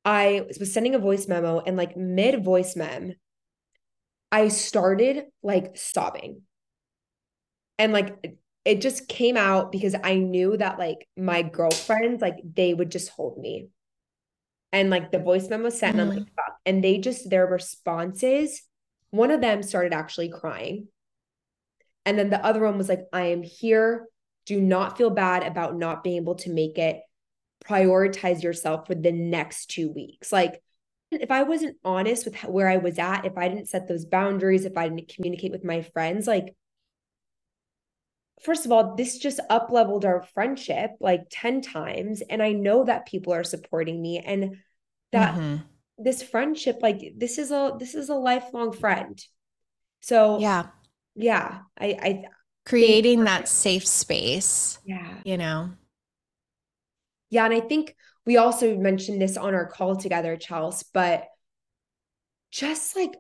[0.06, 3.16] I was sending a voice memo and like mid voice mem,
[4.32, 6.44] I started like sobbing.
[7.80, 12.74] And like it just came out because I knew that like my girlfriends, like they
[12.74, 13.70] would just hold me.
[14.74, 16.00] And like the voice memo sent, mm-hmm.
[16.00, 16.36] and I'm like, mm-hmm.
[16.36, 16.58] fuck.
[16.66, 18.64] And they just, their responses,
[19.12, 20.88] one of them started actually crying.
[22.06, 24.08] And then the other one was like, I am here.
[24.46, 27.00] Do not feel bad about not being able to make it.
[27.66, 30.32] Prioritize yourself for the next two weeks.
[30.32, 30.62] Like,
[31.12, 34.66] if I wasn't honest with where I was at, if I didn't set those boundaries,
[34.66, 36.54] if I didn't communicate with my friends, like
[38.42, 42.22] first of all, this just up leveled our friendship like 10 times.
[42.30, 44.58] And I know that people are supporting me and
[45.12, 45.58] that mm-hmm.
[45.98, 49.24] this friendship, like this is a this is a lifelong friend.
[50.02, 50.68] So yeah.
[51.16, 51.60] Yeah.
[51.80, 52.24] I I
[52.66, 54.80] creating that safe space.
[54.86, 55.14] Yeah.
[55.24, 55.72] You know.
[57.30, 57.46] Yeah.
[57.46, 61.28] And I think we also mentioned this on our call together, Chels, but
[62.52, 63.12] just like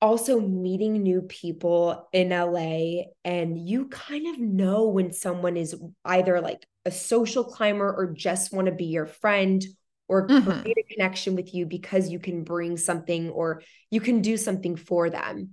[0.00, 5.74] also meeting new people in LA and you kind of know when someone is
[6.04, 9.64] either like a social climber or just want to be your friend
[10.08, 10.60] or mm-hmm.
[10.62, 14.76] create a connection with you because you can bring something or you can do something
[14.76, 15.50] for them.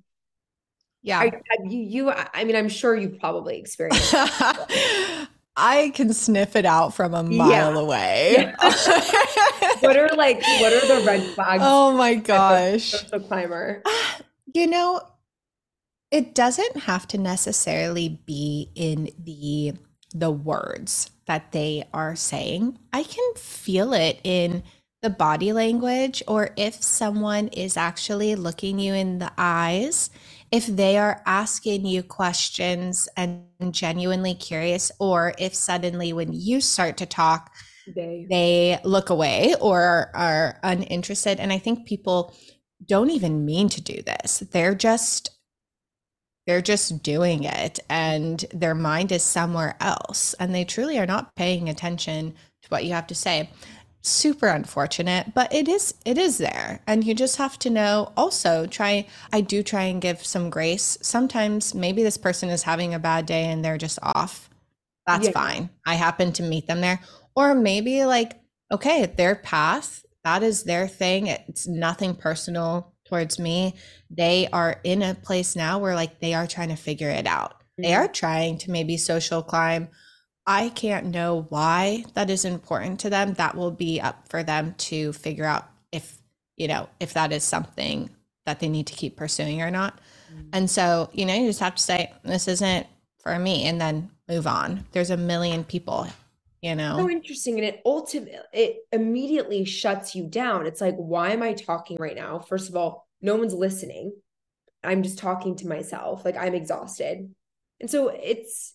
[1.02, 1.20] Yeah.
[1.20, 1.32] I,
[1.66, 4.14] you, you, I mean, I'm sure you've probably experienced
[5.58, 7.80] I can sniff it out from a mile yeah.
[7.80, 8.36] away.
[8.38, 8.56] Yeah.
[9.80, 11.64] what are like, what are the red flags?
[11.66, 12.92] Oh my gosh.
[12.92, 13.82] Social climber.
[14.54, 15.02] You know,
[16.12, 19.74] it doesn't have to necessarily be in the
[20.14, 22.80] the words that they are saying.
[22.94, 24.64] I can feel it in
[25.02, 30.10] the body language or if someone is actually looking you in the eyes,
[30.52, 36.98] if they are asking you questions and genuinely curious or if suddenly when you start
[36.98, 37.54] to talk
[37.96, 42.34] they, they look away or are uninterested and I think people
[42.88, 44.40] don't even mean to do this.
[44.52, 45.32] They're just
[46.46, 51.34] they're just doing it and their mind is somewhere else and they truly are not
[51.36, 53.50] paying attention to what you have to say.
[54.04, 56.82] Super unfortunate, but it is it is there.
[56.86, 61.00] And you just have to know also try I do try and give some grace.
[61.02, 64.50] Sometimes maybe this person is having a bad day and they're just off.
[65.08, 65.32] That's yeah.
[65.32, 65.70] fine.
[65.88, 67.00] I happen to meet them there.
[67.36, 68.40] Or maybe like
[68.72, 71.28] okay, their path that is their thing.
[71.28, 73.76] It's nothing personal towards me.
[74.10, 77.52] They are in a place now where like they are trying to figure it out.
[77.52, 77.84] Mm-hmm.
[77.84, 79.88] They are trying to maybe social climb.
[80.48, 83.36] I can't know why that is important to them.
[83.36, 86.18] That will be up for them to figure out if,
[86.58, 88.10] you know, if that is something
[88.48, 90.00] that they need to keep pursuing or not.
[90.34, 90.50] Mm-hmm.
[90.54, 92.88] And so, you know, you just have to say, this isn't
[93.22, 94.86] for me and then move on.
[94.92, 96.08] There's a million people
[96.66, 96.98] you know?
[96.98, 100.66] So interesting and it ultimately it immediately shuts you down.
[100.66, 102.40] It's like why am i talking right now?
[102.40, 104.14] First of all no one's listening.
[104.84, 107.30] I'm just talking to myself like i'm exhausted.
[107.80, 108.74] And so it's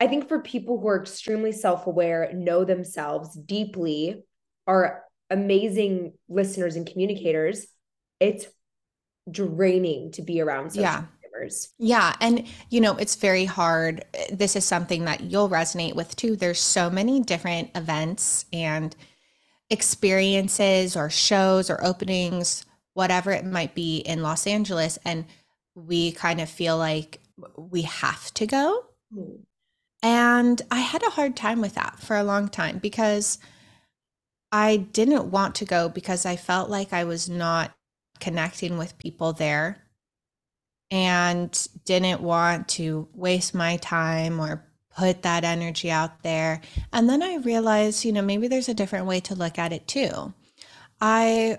[0.00, 4.24] i think for people who are extremely self-aware know themselves deeply
[4.66, 7.66] are amazing listeners and communicators
[8.20, 8.46] it's
[9.30, 10.82] draining to be around social
[11.78, 12.14] yeah yeah.
[12.20, 14.04] And, you know, it's very hard.
[14.30, 16.36] This is something that you'll resonate with too.
[16.36, 18.94] There's so many different events and
[19.70, 22.64] experiences or shows or openings,
[22.94, 24.98] whatever it might be in Los Angeles.
[25.04, 25.24] And
[25.74, 27.20] we kind of feel like
[27.56, 28.84] we have to go.
[29.14, 29.40] Mm.
[30.02, 33.38] And I had a hard time with that for a long time because
[34.52, 37.72] I didn't want to go because I felt like I was not
[38.20, 39.85] connecting with people there
[40.90, 44.64] and didn't want to waste my time or
[44.96, 46.60] put that energy out there.
[46.92, 49.86] And then I realized, you know, maybe there's a different way to look at it
[49.86, 50.32] too.
[51.00, 51.58] I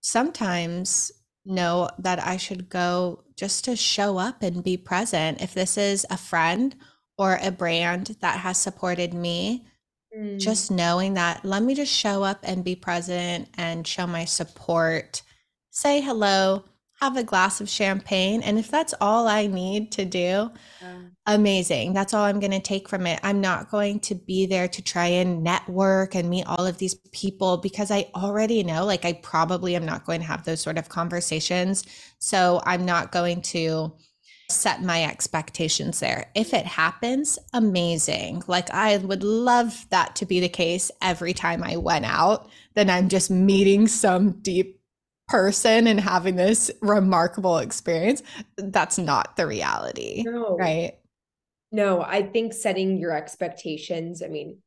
[0.00, 1.12] sometimes
[1.44, 5.40] know that I should go just to show up and be present.
[5.40, 6.74] If this is a friend
[7.16, 9.66] or a brand that has supported me,
[10.16, 10.38] mm.
[10.38, 15.22] just knowing that let me just show up and be present and show my support
[15.70, 16.64] say hello,
[17.00, 18.42] have a glass of champagne.
[18.42, 20.50] And if that's all I need to do,
[21.26, 21.94] amazing.
[21.94, 23.20] That's all I'm going to take from it.
[23.22, 26.94] I'm not going to be there to try and network and meet all of these
[27.12, 30.78] people because I already know, like, I probably am not going to have those sort
[30.78, 31.84] of conversations.
[32.18, 33.92] So I'm not going to
[34.50, 36.26] set my expectations there.
[36.34, 38.42] If it happens, amazing.
[38.46, 42.50] Like, I would love that to be the case every time I went out.
[42.74, 44.79] Then I'm just meeting some deep
[45.30, 48.22] person and having this remarkable experience.
[48.56, 50.24] That's not the reality.
[50.26, 50.56] No.
[50.56, 50.98] Right.
[51.72, 54.58] No, I think setting your expectations, I mean,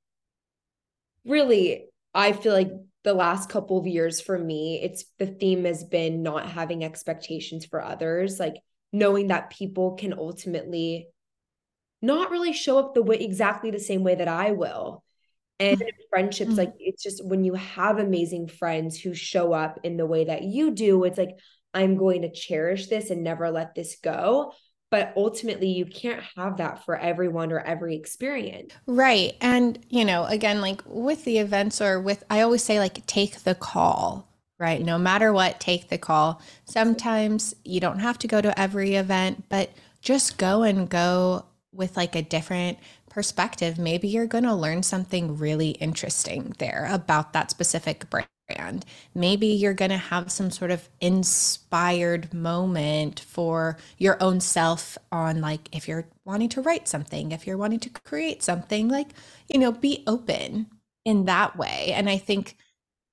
[1.25, 2.71] really, I feel like
[3.03, 7.65] the last couple of years for me, it's the theme has been not having expectations
[7.65, 8.55] for others, like
[8.93, 11.09] knowing that people can ultimately
[12.01, 15.02] not really show up the way exactly the same way that I will.
[15.59, 15.87] And mm-hmm.
[16.09, 16.59] friendships, mm-hmm.
[16.59, 20.43] like it's just when you have amazing friends who show up in the way that
[20.43, 21.37] you do, it's like,
[21.73, 24.53] I'm going to cherish this and never let this go.
[24.91, 28.73] But ultimately, you can't have that for everyone or every experience.
[28.85, 29.33] Right.
[29.41, 33.39] And, you know, again, like with the events or with, I always say, like, take
[33.39, 34.29] the call
[34.63, 34.81] right?
[34.81, 36.41] No matter what, take the call.
[36.63, 41.97] Sometimes you don't have to go to every event, but just go and go with
[41.97, 42.77] like a different
[43.13, 48.85] perspective, maybe you're going to learn something really interesting there about that specific brand.
[49.13, 55.41] Maybe you're going to have some sort of inspired moment for your own self on,
[55.41, 59.09] like, if you're wanting to write something, if you're wanting to create something, like,
[59.47, 60.67] you know, be open
[61.05, 61.93] in that way.
[61.93, 62.57] And I think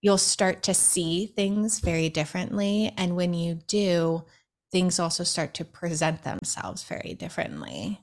[0.02, 2.92] you'll start to see things very differently.
[2.96, 4.24] And when you do,
[4.72, 8.00] things also start to present themselves very differently.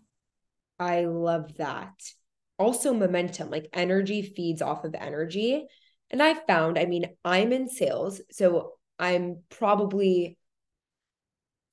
[0.80, 1.93] I love that.
[2.59, 5.65] Also, momentum, like energy feeds off of energy.
[6.09, 10.38] And I found, I mean, I'm in sales, so I'm probably,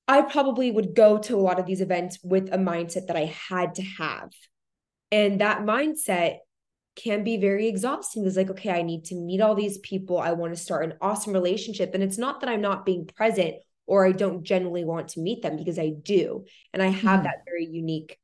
[0.08, 3.32] I probably would go to a lot of these events with a mindset that I
[3.48, 4.30] had to have.
[5.10, 6.38] And that mindset
[6.96, 8.26] can be very exhausting.
[8.26, 10.18] It's like, okay, I need to meet all these people.
[10.18, 11.94] I want to start an awesome relationship.
[11.94, 15.42] And it's not that I'm not being present or I don't generally want to meet
[15.42, 16.44] them because I do.
[16.72, 17.24] And I have mm-hmm.
[17.24, 18.18] that very unique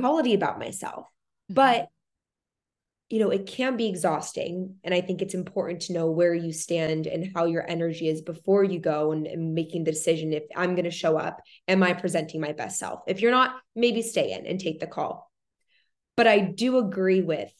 [0.00, 1.06] quality about myself.
[1.50, 1.54] Mm-hmm.
[1.54, 1.88] But
[3.10, 4.76] you know, it can be exhausting.
[4.84, 8.22] And I think it's important to know where you stand and how your energy is
[8.22, 11.82] before you go and, and making the decision if I'm going to show up, am
[11.82, 13.00] I presenting my best self?
[13.08, 15.28] If you're not, maybe stay in and take the call.
[16.16, 17.52] But I do agree with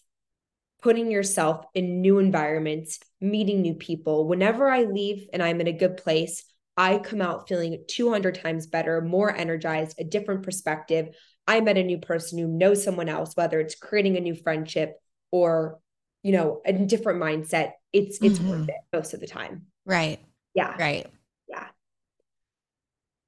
[0.83, 4.29] putting yourself in new environments, meeting new people.
[4.29, 6.45] Whenever I leave and I'm in a good place,
[6.77, 11.09] I come out feeling 200 times better, more energized, a different perspective.
[11.47, 14.97] I met a new person who knows someone else, whether it's creating a new friendship
[15.31, 15.79] or,
[16.23, 17.73] you know, a different mindset.
[17.93, 18.51] It's it's mm-hmm.
[18.51, 19.67] worth it most of the time.
[19.85, 20.21] Right.
[20.55, 20.77] Yeah.
[20.79, 21.07] Right.
[21.49, 21.67] Yeah.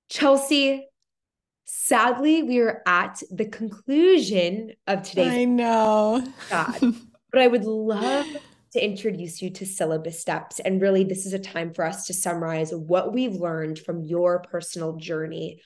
[0.09, 0.89] Chelsea,
[1.65, 5.33] sadly, we are at the conclusion of today's.
[5.33, 6.25] I know.
[6.51, 6.79] God.
[7.33, 8.27] but I would love
[8.73, 10.61] to introduce you to syllabus steps.
[10.61, 14.41] And really, this is a time for us to summarize what we've learned from your
[14.41, 15.61] personal journey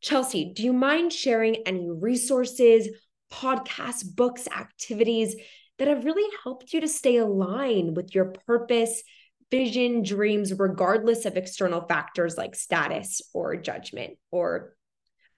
[0.00, 2.88] Chelsea, do you mind sharing any resources,
[3.32, 5.36] podcasts, books, activities
[5.78, 9.02] that have really helped you to stay aligned with your purpose,
[9.50, 14.76] vision, dreams, regardless of external factors like status or judgment or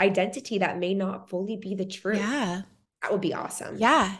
[0.00, 2.18] identity that may not fully be the truth?
[2.18, 2.62] Yeah.
[3.02, 3.78] That would be awesome.
[3.78, 4.16] Yeah,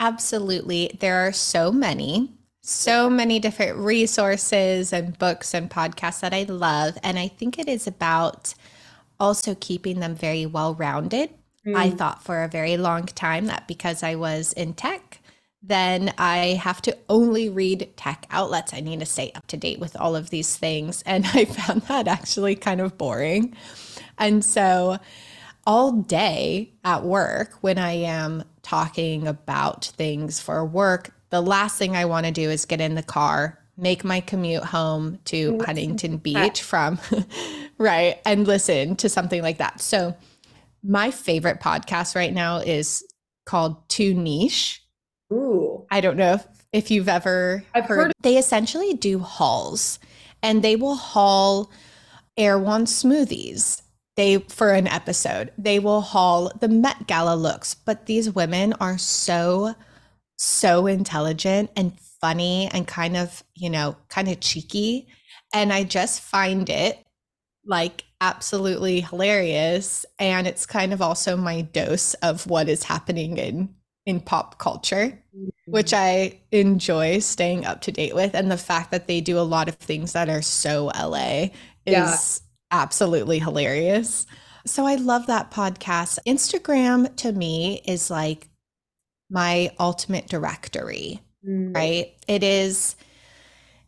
[0.00, 0.96] absolutely.
[1.00, 6.98] There are so many so many different resources and books and podcasts that I love.
[7.02, 8.54] And I think it is about
[9.20, 11.30] also keeping them very well rounded.
[11.66, 11.76] Mm.
[11.76, 15.20] I thought for a very long time that because I was in tech,
[15.62, 18.72] then I have to only read tech outlets.
[18.72, 21.02] I need to stay up to date with all of these things.
[21.02, 23.56] And I found that actually kind of boring.
[24.18, 24.98] And so,
[25.66, 31.94] all day at work, when I am talking about things for work, the last thing
[31.94, 36.18] I want to do is get in the car, make my commute home to Huntington
[36.18, 36.98] Beach from
[37.78, 39.80] right and listen to something like that.
[39.80, 40.16] So
[40.82, 43.04] my favorite podcast right now is
[43.46, 44.82] called Too Niche.
[45.32, 45.86] Ooh.
[45.90, 50.00] I don't know if, if you've ever I've heard, heard they essentially do hauls
[50.42, 51.70] and they will haul
[52.36, 53.82] Erewhon smoothies.
[54.16, 55.52] They for an episode.
[55.56, 59.74] They will haul the Met Gala looks, but these women are so
[60.36, 65.08] so intelligent and funny and kind of, you know, kind of cheeky.
[65.52, 67.04] And I just find it
[67.64, 70.04] like absolutely hilarious.
[70.18, 73.74] And it's kind of also my dose of what is happening in
[74.06, 75.22] in pop culture.
[75.66, 76.32] which mm-hmm.
[76.34, 78.34] I enjoy staying up to date with.
[78.34, 81.48] And the fact that they do a lot of things that are so LA
[81.84, 82.16] is yeah.
[82.70, 84.26] absolutely hilarious.
[84.66, 86.18] So I love that podcast.
[86.26, 88.48] Instagram to me is like
[89.30, 91.74] my ultimate directory, mm.
[91.74, 92.14] right?
[92.26, 92.96] It is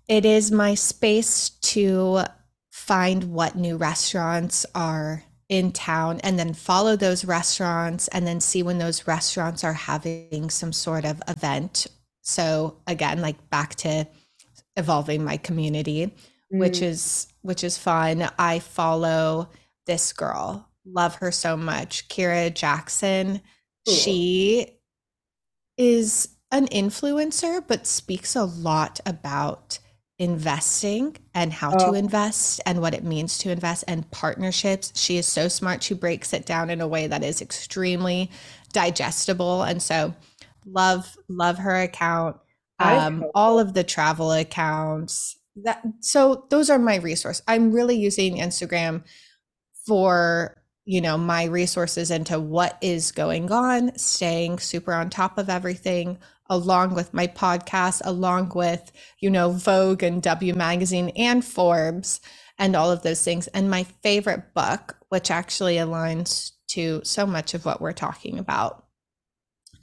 [0.08, 2.24] it is my space to
[2.70, 8.62] find what new restaurants are in town and then follow those restaurants and then see
[8.62, 11.86] when those restaurants are having some sort of event.
[12.22, 14.06] So again, like back to
[14.76, 16.06] evolving my community,
[16.52, 16.58] mm.
[16.58, 18.28] which is which is fun.
[18.38, 19.48] I follow
[19.86, 20.68] this girl.
[20.84, 22.08] Love her so much.
[22.08, 23.40] Kira Jackson.
[23.86, 23.94] Cool.
[23.94, 24.66] She
[25.76, 29.78] is an influencer but speaks a lot about
[30.18, 31.92] investing and how oh.
[31.92, 34.92] to invest and what it means to invest and partnerships.
[34.94, 35.82] She is so smart.
[35.82, 38.30] She breaks it down in a way that is extremely
[38.72, 39.62] digestible.
[39.62, 40.14] And so
[40.66, 42.36] love, love her account.
[42.78, 47.42] Um, all of the travel accounts that so those are my resource.
[47.46, 49.02] I'm really using Instagram
[49.86, 55.48] for you know my resources into what is going on staying super on top of
[55.48, 56.18] everything
[56.50, 62.20] along with my podcast, along with, you know, Vogue and W Magazine and Forbes
[62.58, 63.46] and all of those things.
[63.48, 68.84] And my favorite book, which actually aligns to so much of what we're talking about,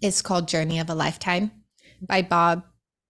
[0.02, 1.52] is called Journey of a Lifetime
[2.02, 2.64] by Bob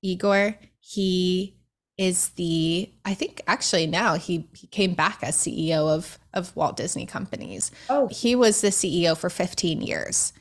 [0.06, 0.56] Iger.
[0.80, 1.58] He
[1.98, 6.78] is the I think actually now he he came back as CEO of of Walt
[6.78, 7.72] Disney Companies.
[7.90, 10.32] Oh, he was the CEO for 15 years.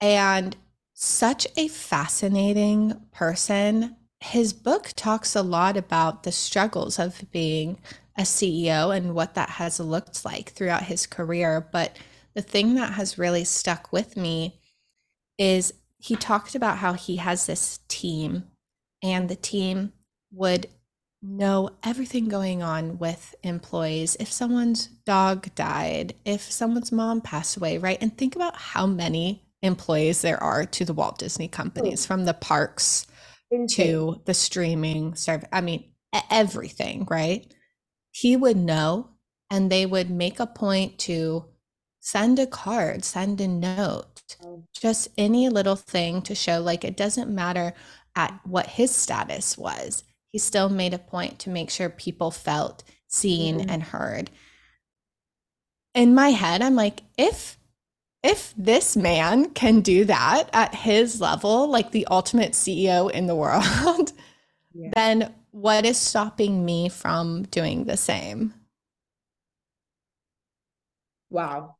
[0.00, 0.56] And
[1.02, 3.96] such a fascinating person.
[4.20, 7.78] His book talks a lot about the struggles of being
[8.18, 11.66] a CEO and what that has looked like throughout his career.
[11.72, 11.96] But
[12.34, 14.60] the thing that has really stuck with me
[15.38, 18.44] is he talked about how he has this team,
[19.02, 19.94] and the team
[20.32, 20.66] would
[21.22, 24.18] know everything going on with employees.
[24.20, 27.98] If someone's dog died, if someone's mom passed away, right?
[28.02, 32.34] And think about how many employees there are to the Walt Disney companies, from the
[32.34, 33.06] parks
[33.72, 35.48] to the streaming service.
[35.52, 35.92] I mean,
[36.30, 37.52] everything, right?
[38.12, 39.10] He would know,
[39.50, 41.46] and they would make a point to
[42.00, 44.22] send a card, send a note,
[44.72, 47.74] just any little thing to show like it doesn't matter
[48.16, 50.04] at what his status was.
[50.30, 53.70] He still made a point to make sure people felt seen mm-hmm.
[53.70, 54.30] and heard.
[55.94, 57.58] In my head, I'm like, if
[58.22, 63.34] if this man can do that at his level, like the ultimate CEO in the
[63.36, 64.12] world,
[64.74, 64.90] yeah.
[64.94, 68.54] then what is stopping me from doing the same?
[71.30, 71.76] Wow.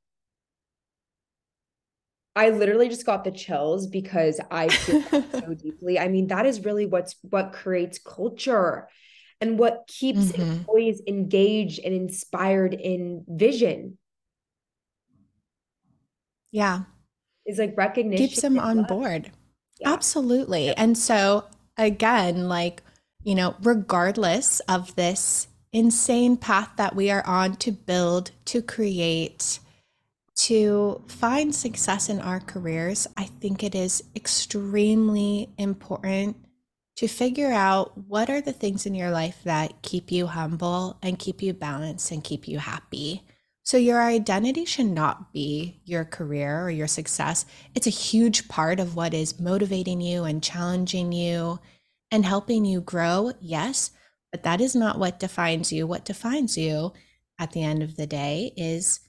[2.37, 5.99] I literally just got the chills because I feel so deeply.
[5.99, 8.89] I mean, that is really what's what creates culture
[9.41, 10.43] and what keeps mm-hmm.
[10.43, 13.99] employees engaged and inspired in vision
[16.51, 16.83] yeah.
[17.47, 18.29] Is like recognition.
[18.29, 18.89] Keeps them on love.
[18.89, 19.31] board.
[19.81, 19.93] Yeah.
[19.93, 20.67] Absolutely.
[20.67, 20.75] Yeah.
[20.77, 21.45] And so,
[21.77, 22.83] again, like,
[23.23, 29.59] you know, regardless of this insane path that we are on to build, to create,
[30.35, 36.37] to find success in our careers, I think it is extremely important
[36.97, 41.19] to figure out what are the things in your life that keep you humble and
[41.19, 43.23] keep you balanced and keep you happy.
[43.63, 47.45] So, your identity should not be your career or your success.
[47.75, 51.61] It's a huge part of what is motivating you and challenging you
[52.11, 53.33] and helping you grow.
[53.41, 53.91] Yes,
[54.33, 55.87] but that is not what defines you.
[55.87, 56.93] What defines you
[57.39, 59.01] at the end of the day is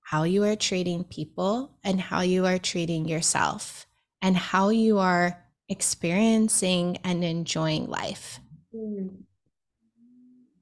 [0.00, 3.86] how you are treating people and how you are treating yourself
[4.22, 8.38] and how you are experiencing and enjoying life.
[8.74, 9.08] Hmm.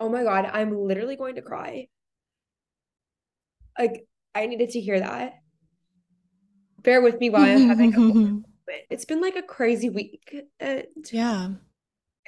[0.00, 1.88] Oh my God, I'm literally going to cry.
[3.78, 5.34] Like I needed to hear that.
[6.82, 8.46] Bear with me while I'm having a moment.
[8.90, 10.34] It's been like a crazy week.
[10.60, 11.50] And yeah.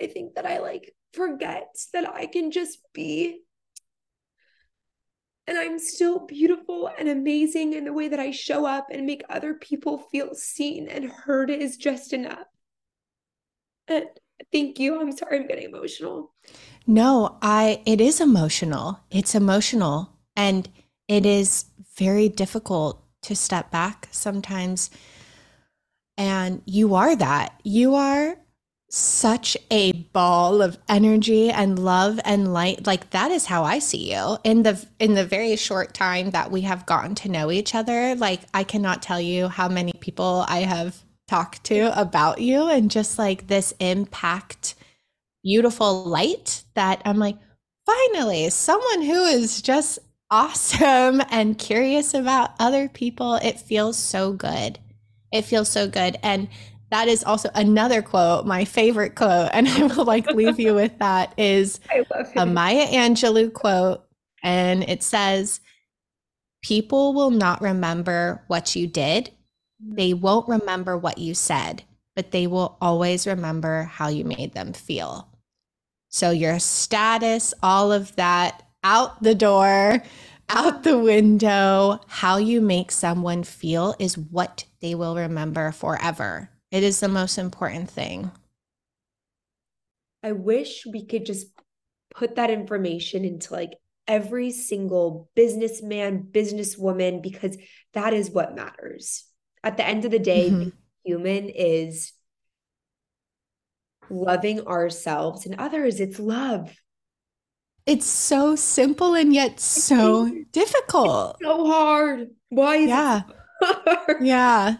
[0.00, 3.40] I think that I like forget that I can just be
[5.46, 9.22] and I'm still beautiful and amazing in the way that I show up and make
[9.28, 12.46] other people feel seen and heard is just enough.
[13.86, 14.06] And
[14.52, 15.00] thank you.
[15.00, 16.34] I'm sorry I'm getting emotional.
[16.86, 19.00] No, I it is emotional.
[19.10, 20.10] It's emotional.
[20.34, 20.68] And
[21.08, 24.90] it is very difficult to step back sometimes.
[26.16, 27.60] And you are that.
[27.64, 28.36] You are
[28.88, 34.14] such a ball of energy and love and light like that is how i see
[34.14, 37.74] you in the in the very short time that we have gotten to know each
[37.74, 42.68] other like i cannot tell you how many people i have talked to about you
[42.68, 44.74] and just like this impact,
[45.42, 47.36] beautiful light that I'm like,
[47.84, 49.98] finally, someone who is just
[50.30, 53.34] awesome and curious about other people.
[53.36, 54.78] It feels so good.
[55.32, 56.18] It feels so good.
[56.22, 56.48] And
[56.90, 60.98] that is also another quote, my favorite quote, and I will like leave you with
[60.98, 61.80] that is
[62.36, 64.04] a Maya Angelou quote.
[64.42, 65.60] And it says,
[66.62, 69.30] People will not remember what you did.
[69.80, 71.84] They won't remember what you said,
[72.16, 75.28] but they will always remember how you made them feel.
[76.08, 80.00] So your status, all of that out the door,
[80.48, 81.98] out the window.
[82.06, 86.50] How you make someone feel is what they will remember forever.
[86.70, 88.30] It is the most important thing.
[90.22, 91.48] I wish we could just
[92.14, 93.72] put that information into like
[94.06, 97.58] every single businessman, businesswoman, because
[97.92, 99.24] that is what matters.
[99.64, 100.68] At the end of the day, mm-hmm.
[101.04, 102.12] human is
[104.08, 105.98] loving ourselves and others.
[105.98, 106.72] It's love.
[107.86, 111.36] It's so simple and yet so difficult.
[111.40, 112.30] It's so hard.
[112.48, 113.22] Why yeah.
[114.20, 114.76] Yeah.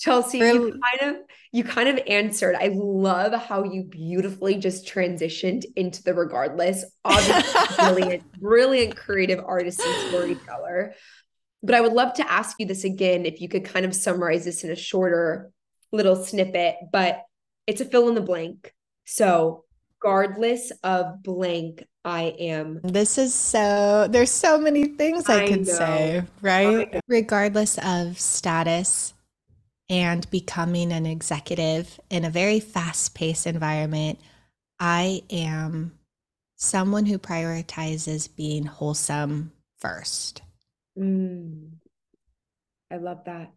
[0.00, 0.72] Chelsea, really?
[0.72, 1.22] you kind of
[1.52, 2.56] you kind of answered.
[2.56, 6.84] I love how you beautifully just transitioned into the regardless.
[7.04, 10.94] Obviously, brilliant, brilliant creative artist and storyteller.
[11.62, 14.44] But I would love to ask you this again if you could kind of summarize
[14.44, 15.52] this in a shorter
[15.92, 17.22] little snippet, but
[17.66, 18.74] it's a fill in the blank.
[19.04, 19.64] So,
[20.02, 22.80] regardless of blank, I am.
[22.82, 25.72] This is so, there's so many things I, I could know.
[25.72, 27.00] say, right?
[27.06, 29.14] Regardless of status
[29.88, 34.18] and becoming an executive in a very fast paced environment,
[34.80, 35.92] I am
[36.56, 40.42] someone who prioritizes being wholesome first.
[40.98, 41.72] Mm.
[42.90, 43.52] I love that.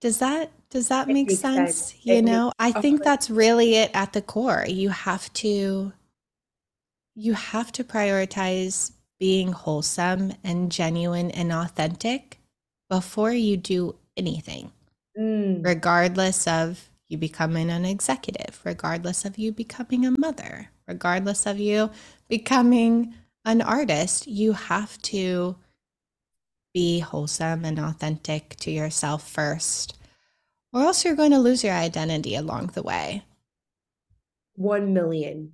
[0.00, 1.76] Does that does that make sense?
[1.76, 1.94] sense?
[2.02, 4.64] You it know, I think that's really it at the core.
[4.66, 5.92] You have to
[7.14, 12.38] you have to prioritize being wholesome and genuine and authentic
[12.88, 14.72] before you do anything.
[15.18, 15.64] Mm.
[15.64, 21.90] Regardless of you becoming an executive, regardless of you becoming a mother, regardless of you
[22.28, 25.56] becoming an artist, you have to
[26.72, 29.98] be wholesome and authentic to yourself first,
[30.72, 33.24] or else you're going to lose your identity along the way.
[34.54, 35.52] 1 million.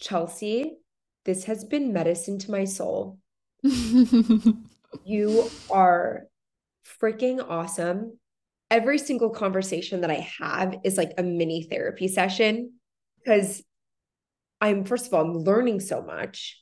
[0.00, 0.76] Chelsea,
[1.24, 3.18] this has been medicine to my soul.
[5.04, 6.24] you are
[7.00, 8.18] freaking awesome.
[8.70, 12.72] Every single conversation that I have is like a mini therapy session
[13.18, 13.62] because
[14.60, 16.58] I'm, first of all, I'm learning so much.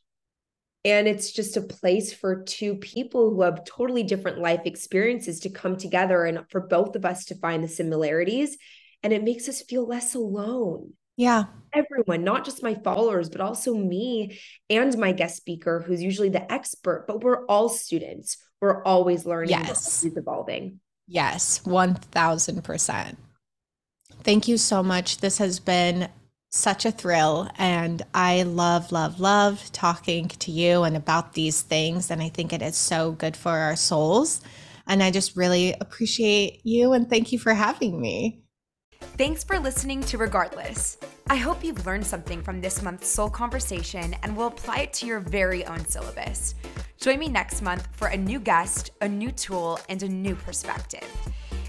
[0.85, 5.51] And it's just a place for two people who have totally different life experiences to
[5.51, 8.57] come together and for both of us to find the similarities.
[9.03, 10.95] And it makes us feel less alone.
[11.19, 11.45] Yeah.
[11.75, 14.39] Everyone, not just my followers, but also me
[14.71, 18.39] and my guest speaker, who's usually the expert, but we're all students.
[18.63, 20.05] We're always learning, yes.
[20.05, 20.81] always evolving.
[21.09, 23.17] Yes, 1000%.
[24.23, 25.19] Thank you so much.
[25.19, 26.09] This has been
[26.51, 27.51] such a thrill.
[27.59, 32.11] And I love, love, love talking to you and about these things.
[32.11, 34.41] And I think it is so good for our souls.
[34.87, 38.43] And I just really appreciate you and thank you for having me.
[39.01, 40.99] Thanks for listening to Regardless.
[41.29, 45.07] I hope you've learned something from this month's Soul Conversation and will apply it to
[45.07, 46.55] your very own syllabus.
[46.99, 51.07] Join me next month for a new guest, a new tool, and a new perspective.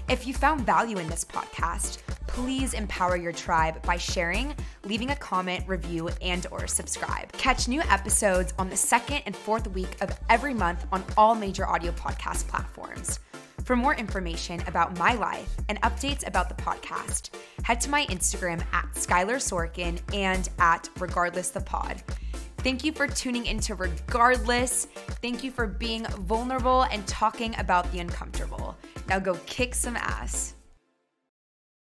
[0.08, 4.54] If you found value in this podcast, please empower your tribe by sharing,
[4.84, 7.30] leaving a comment, review, and or subscribe.
[7.32, 11.66] Catch new episodes on the second and fourth week of every month on all major
[11.66, 13.20] audio podcast platforms.
[13.64, 17.30] For more information about my life and updates about the podcast,
[17.62, 22.02] head to my Instagram at Skylar Sorkin and at Regardless the Pod.
[22.58, 24.86] Thank you for tuning into Regardless.
[25.22, 28.76] Thank you for being vulnerable and talking about the uncomfortable.
[29.08, 30.54] Now go kick some ass.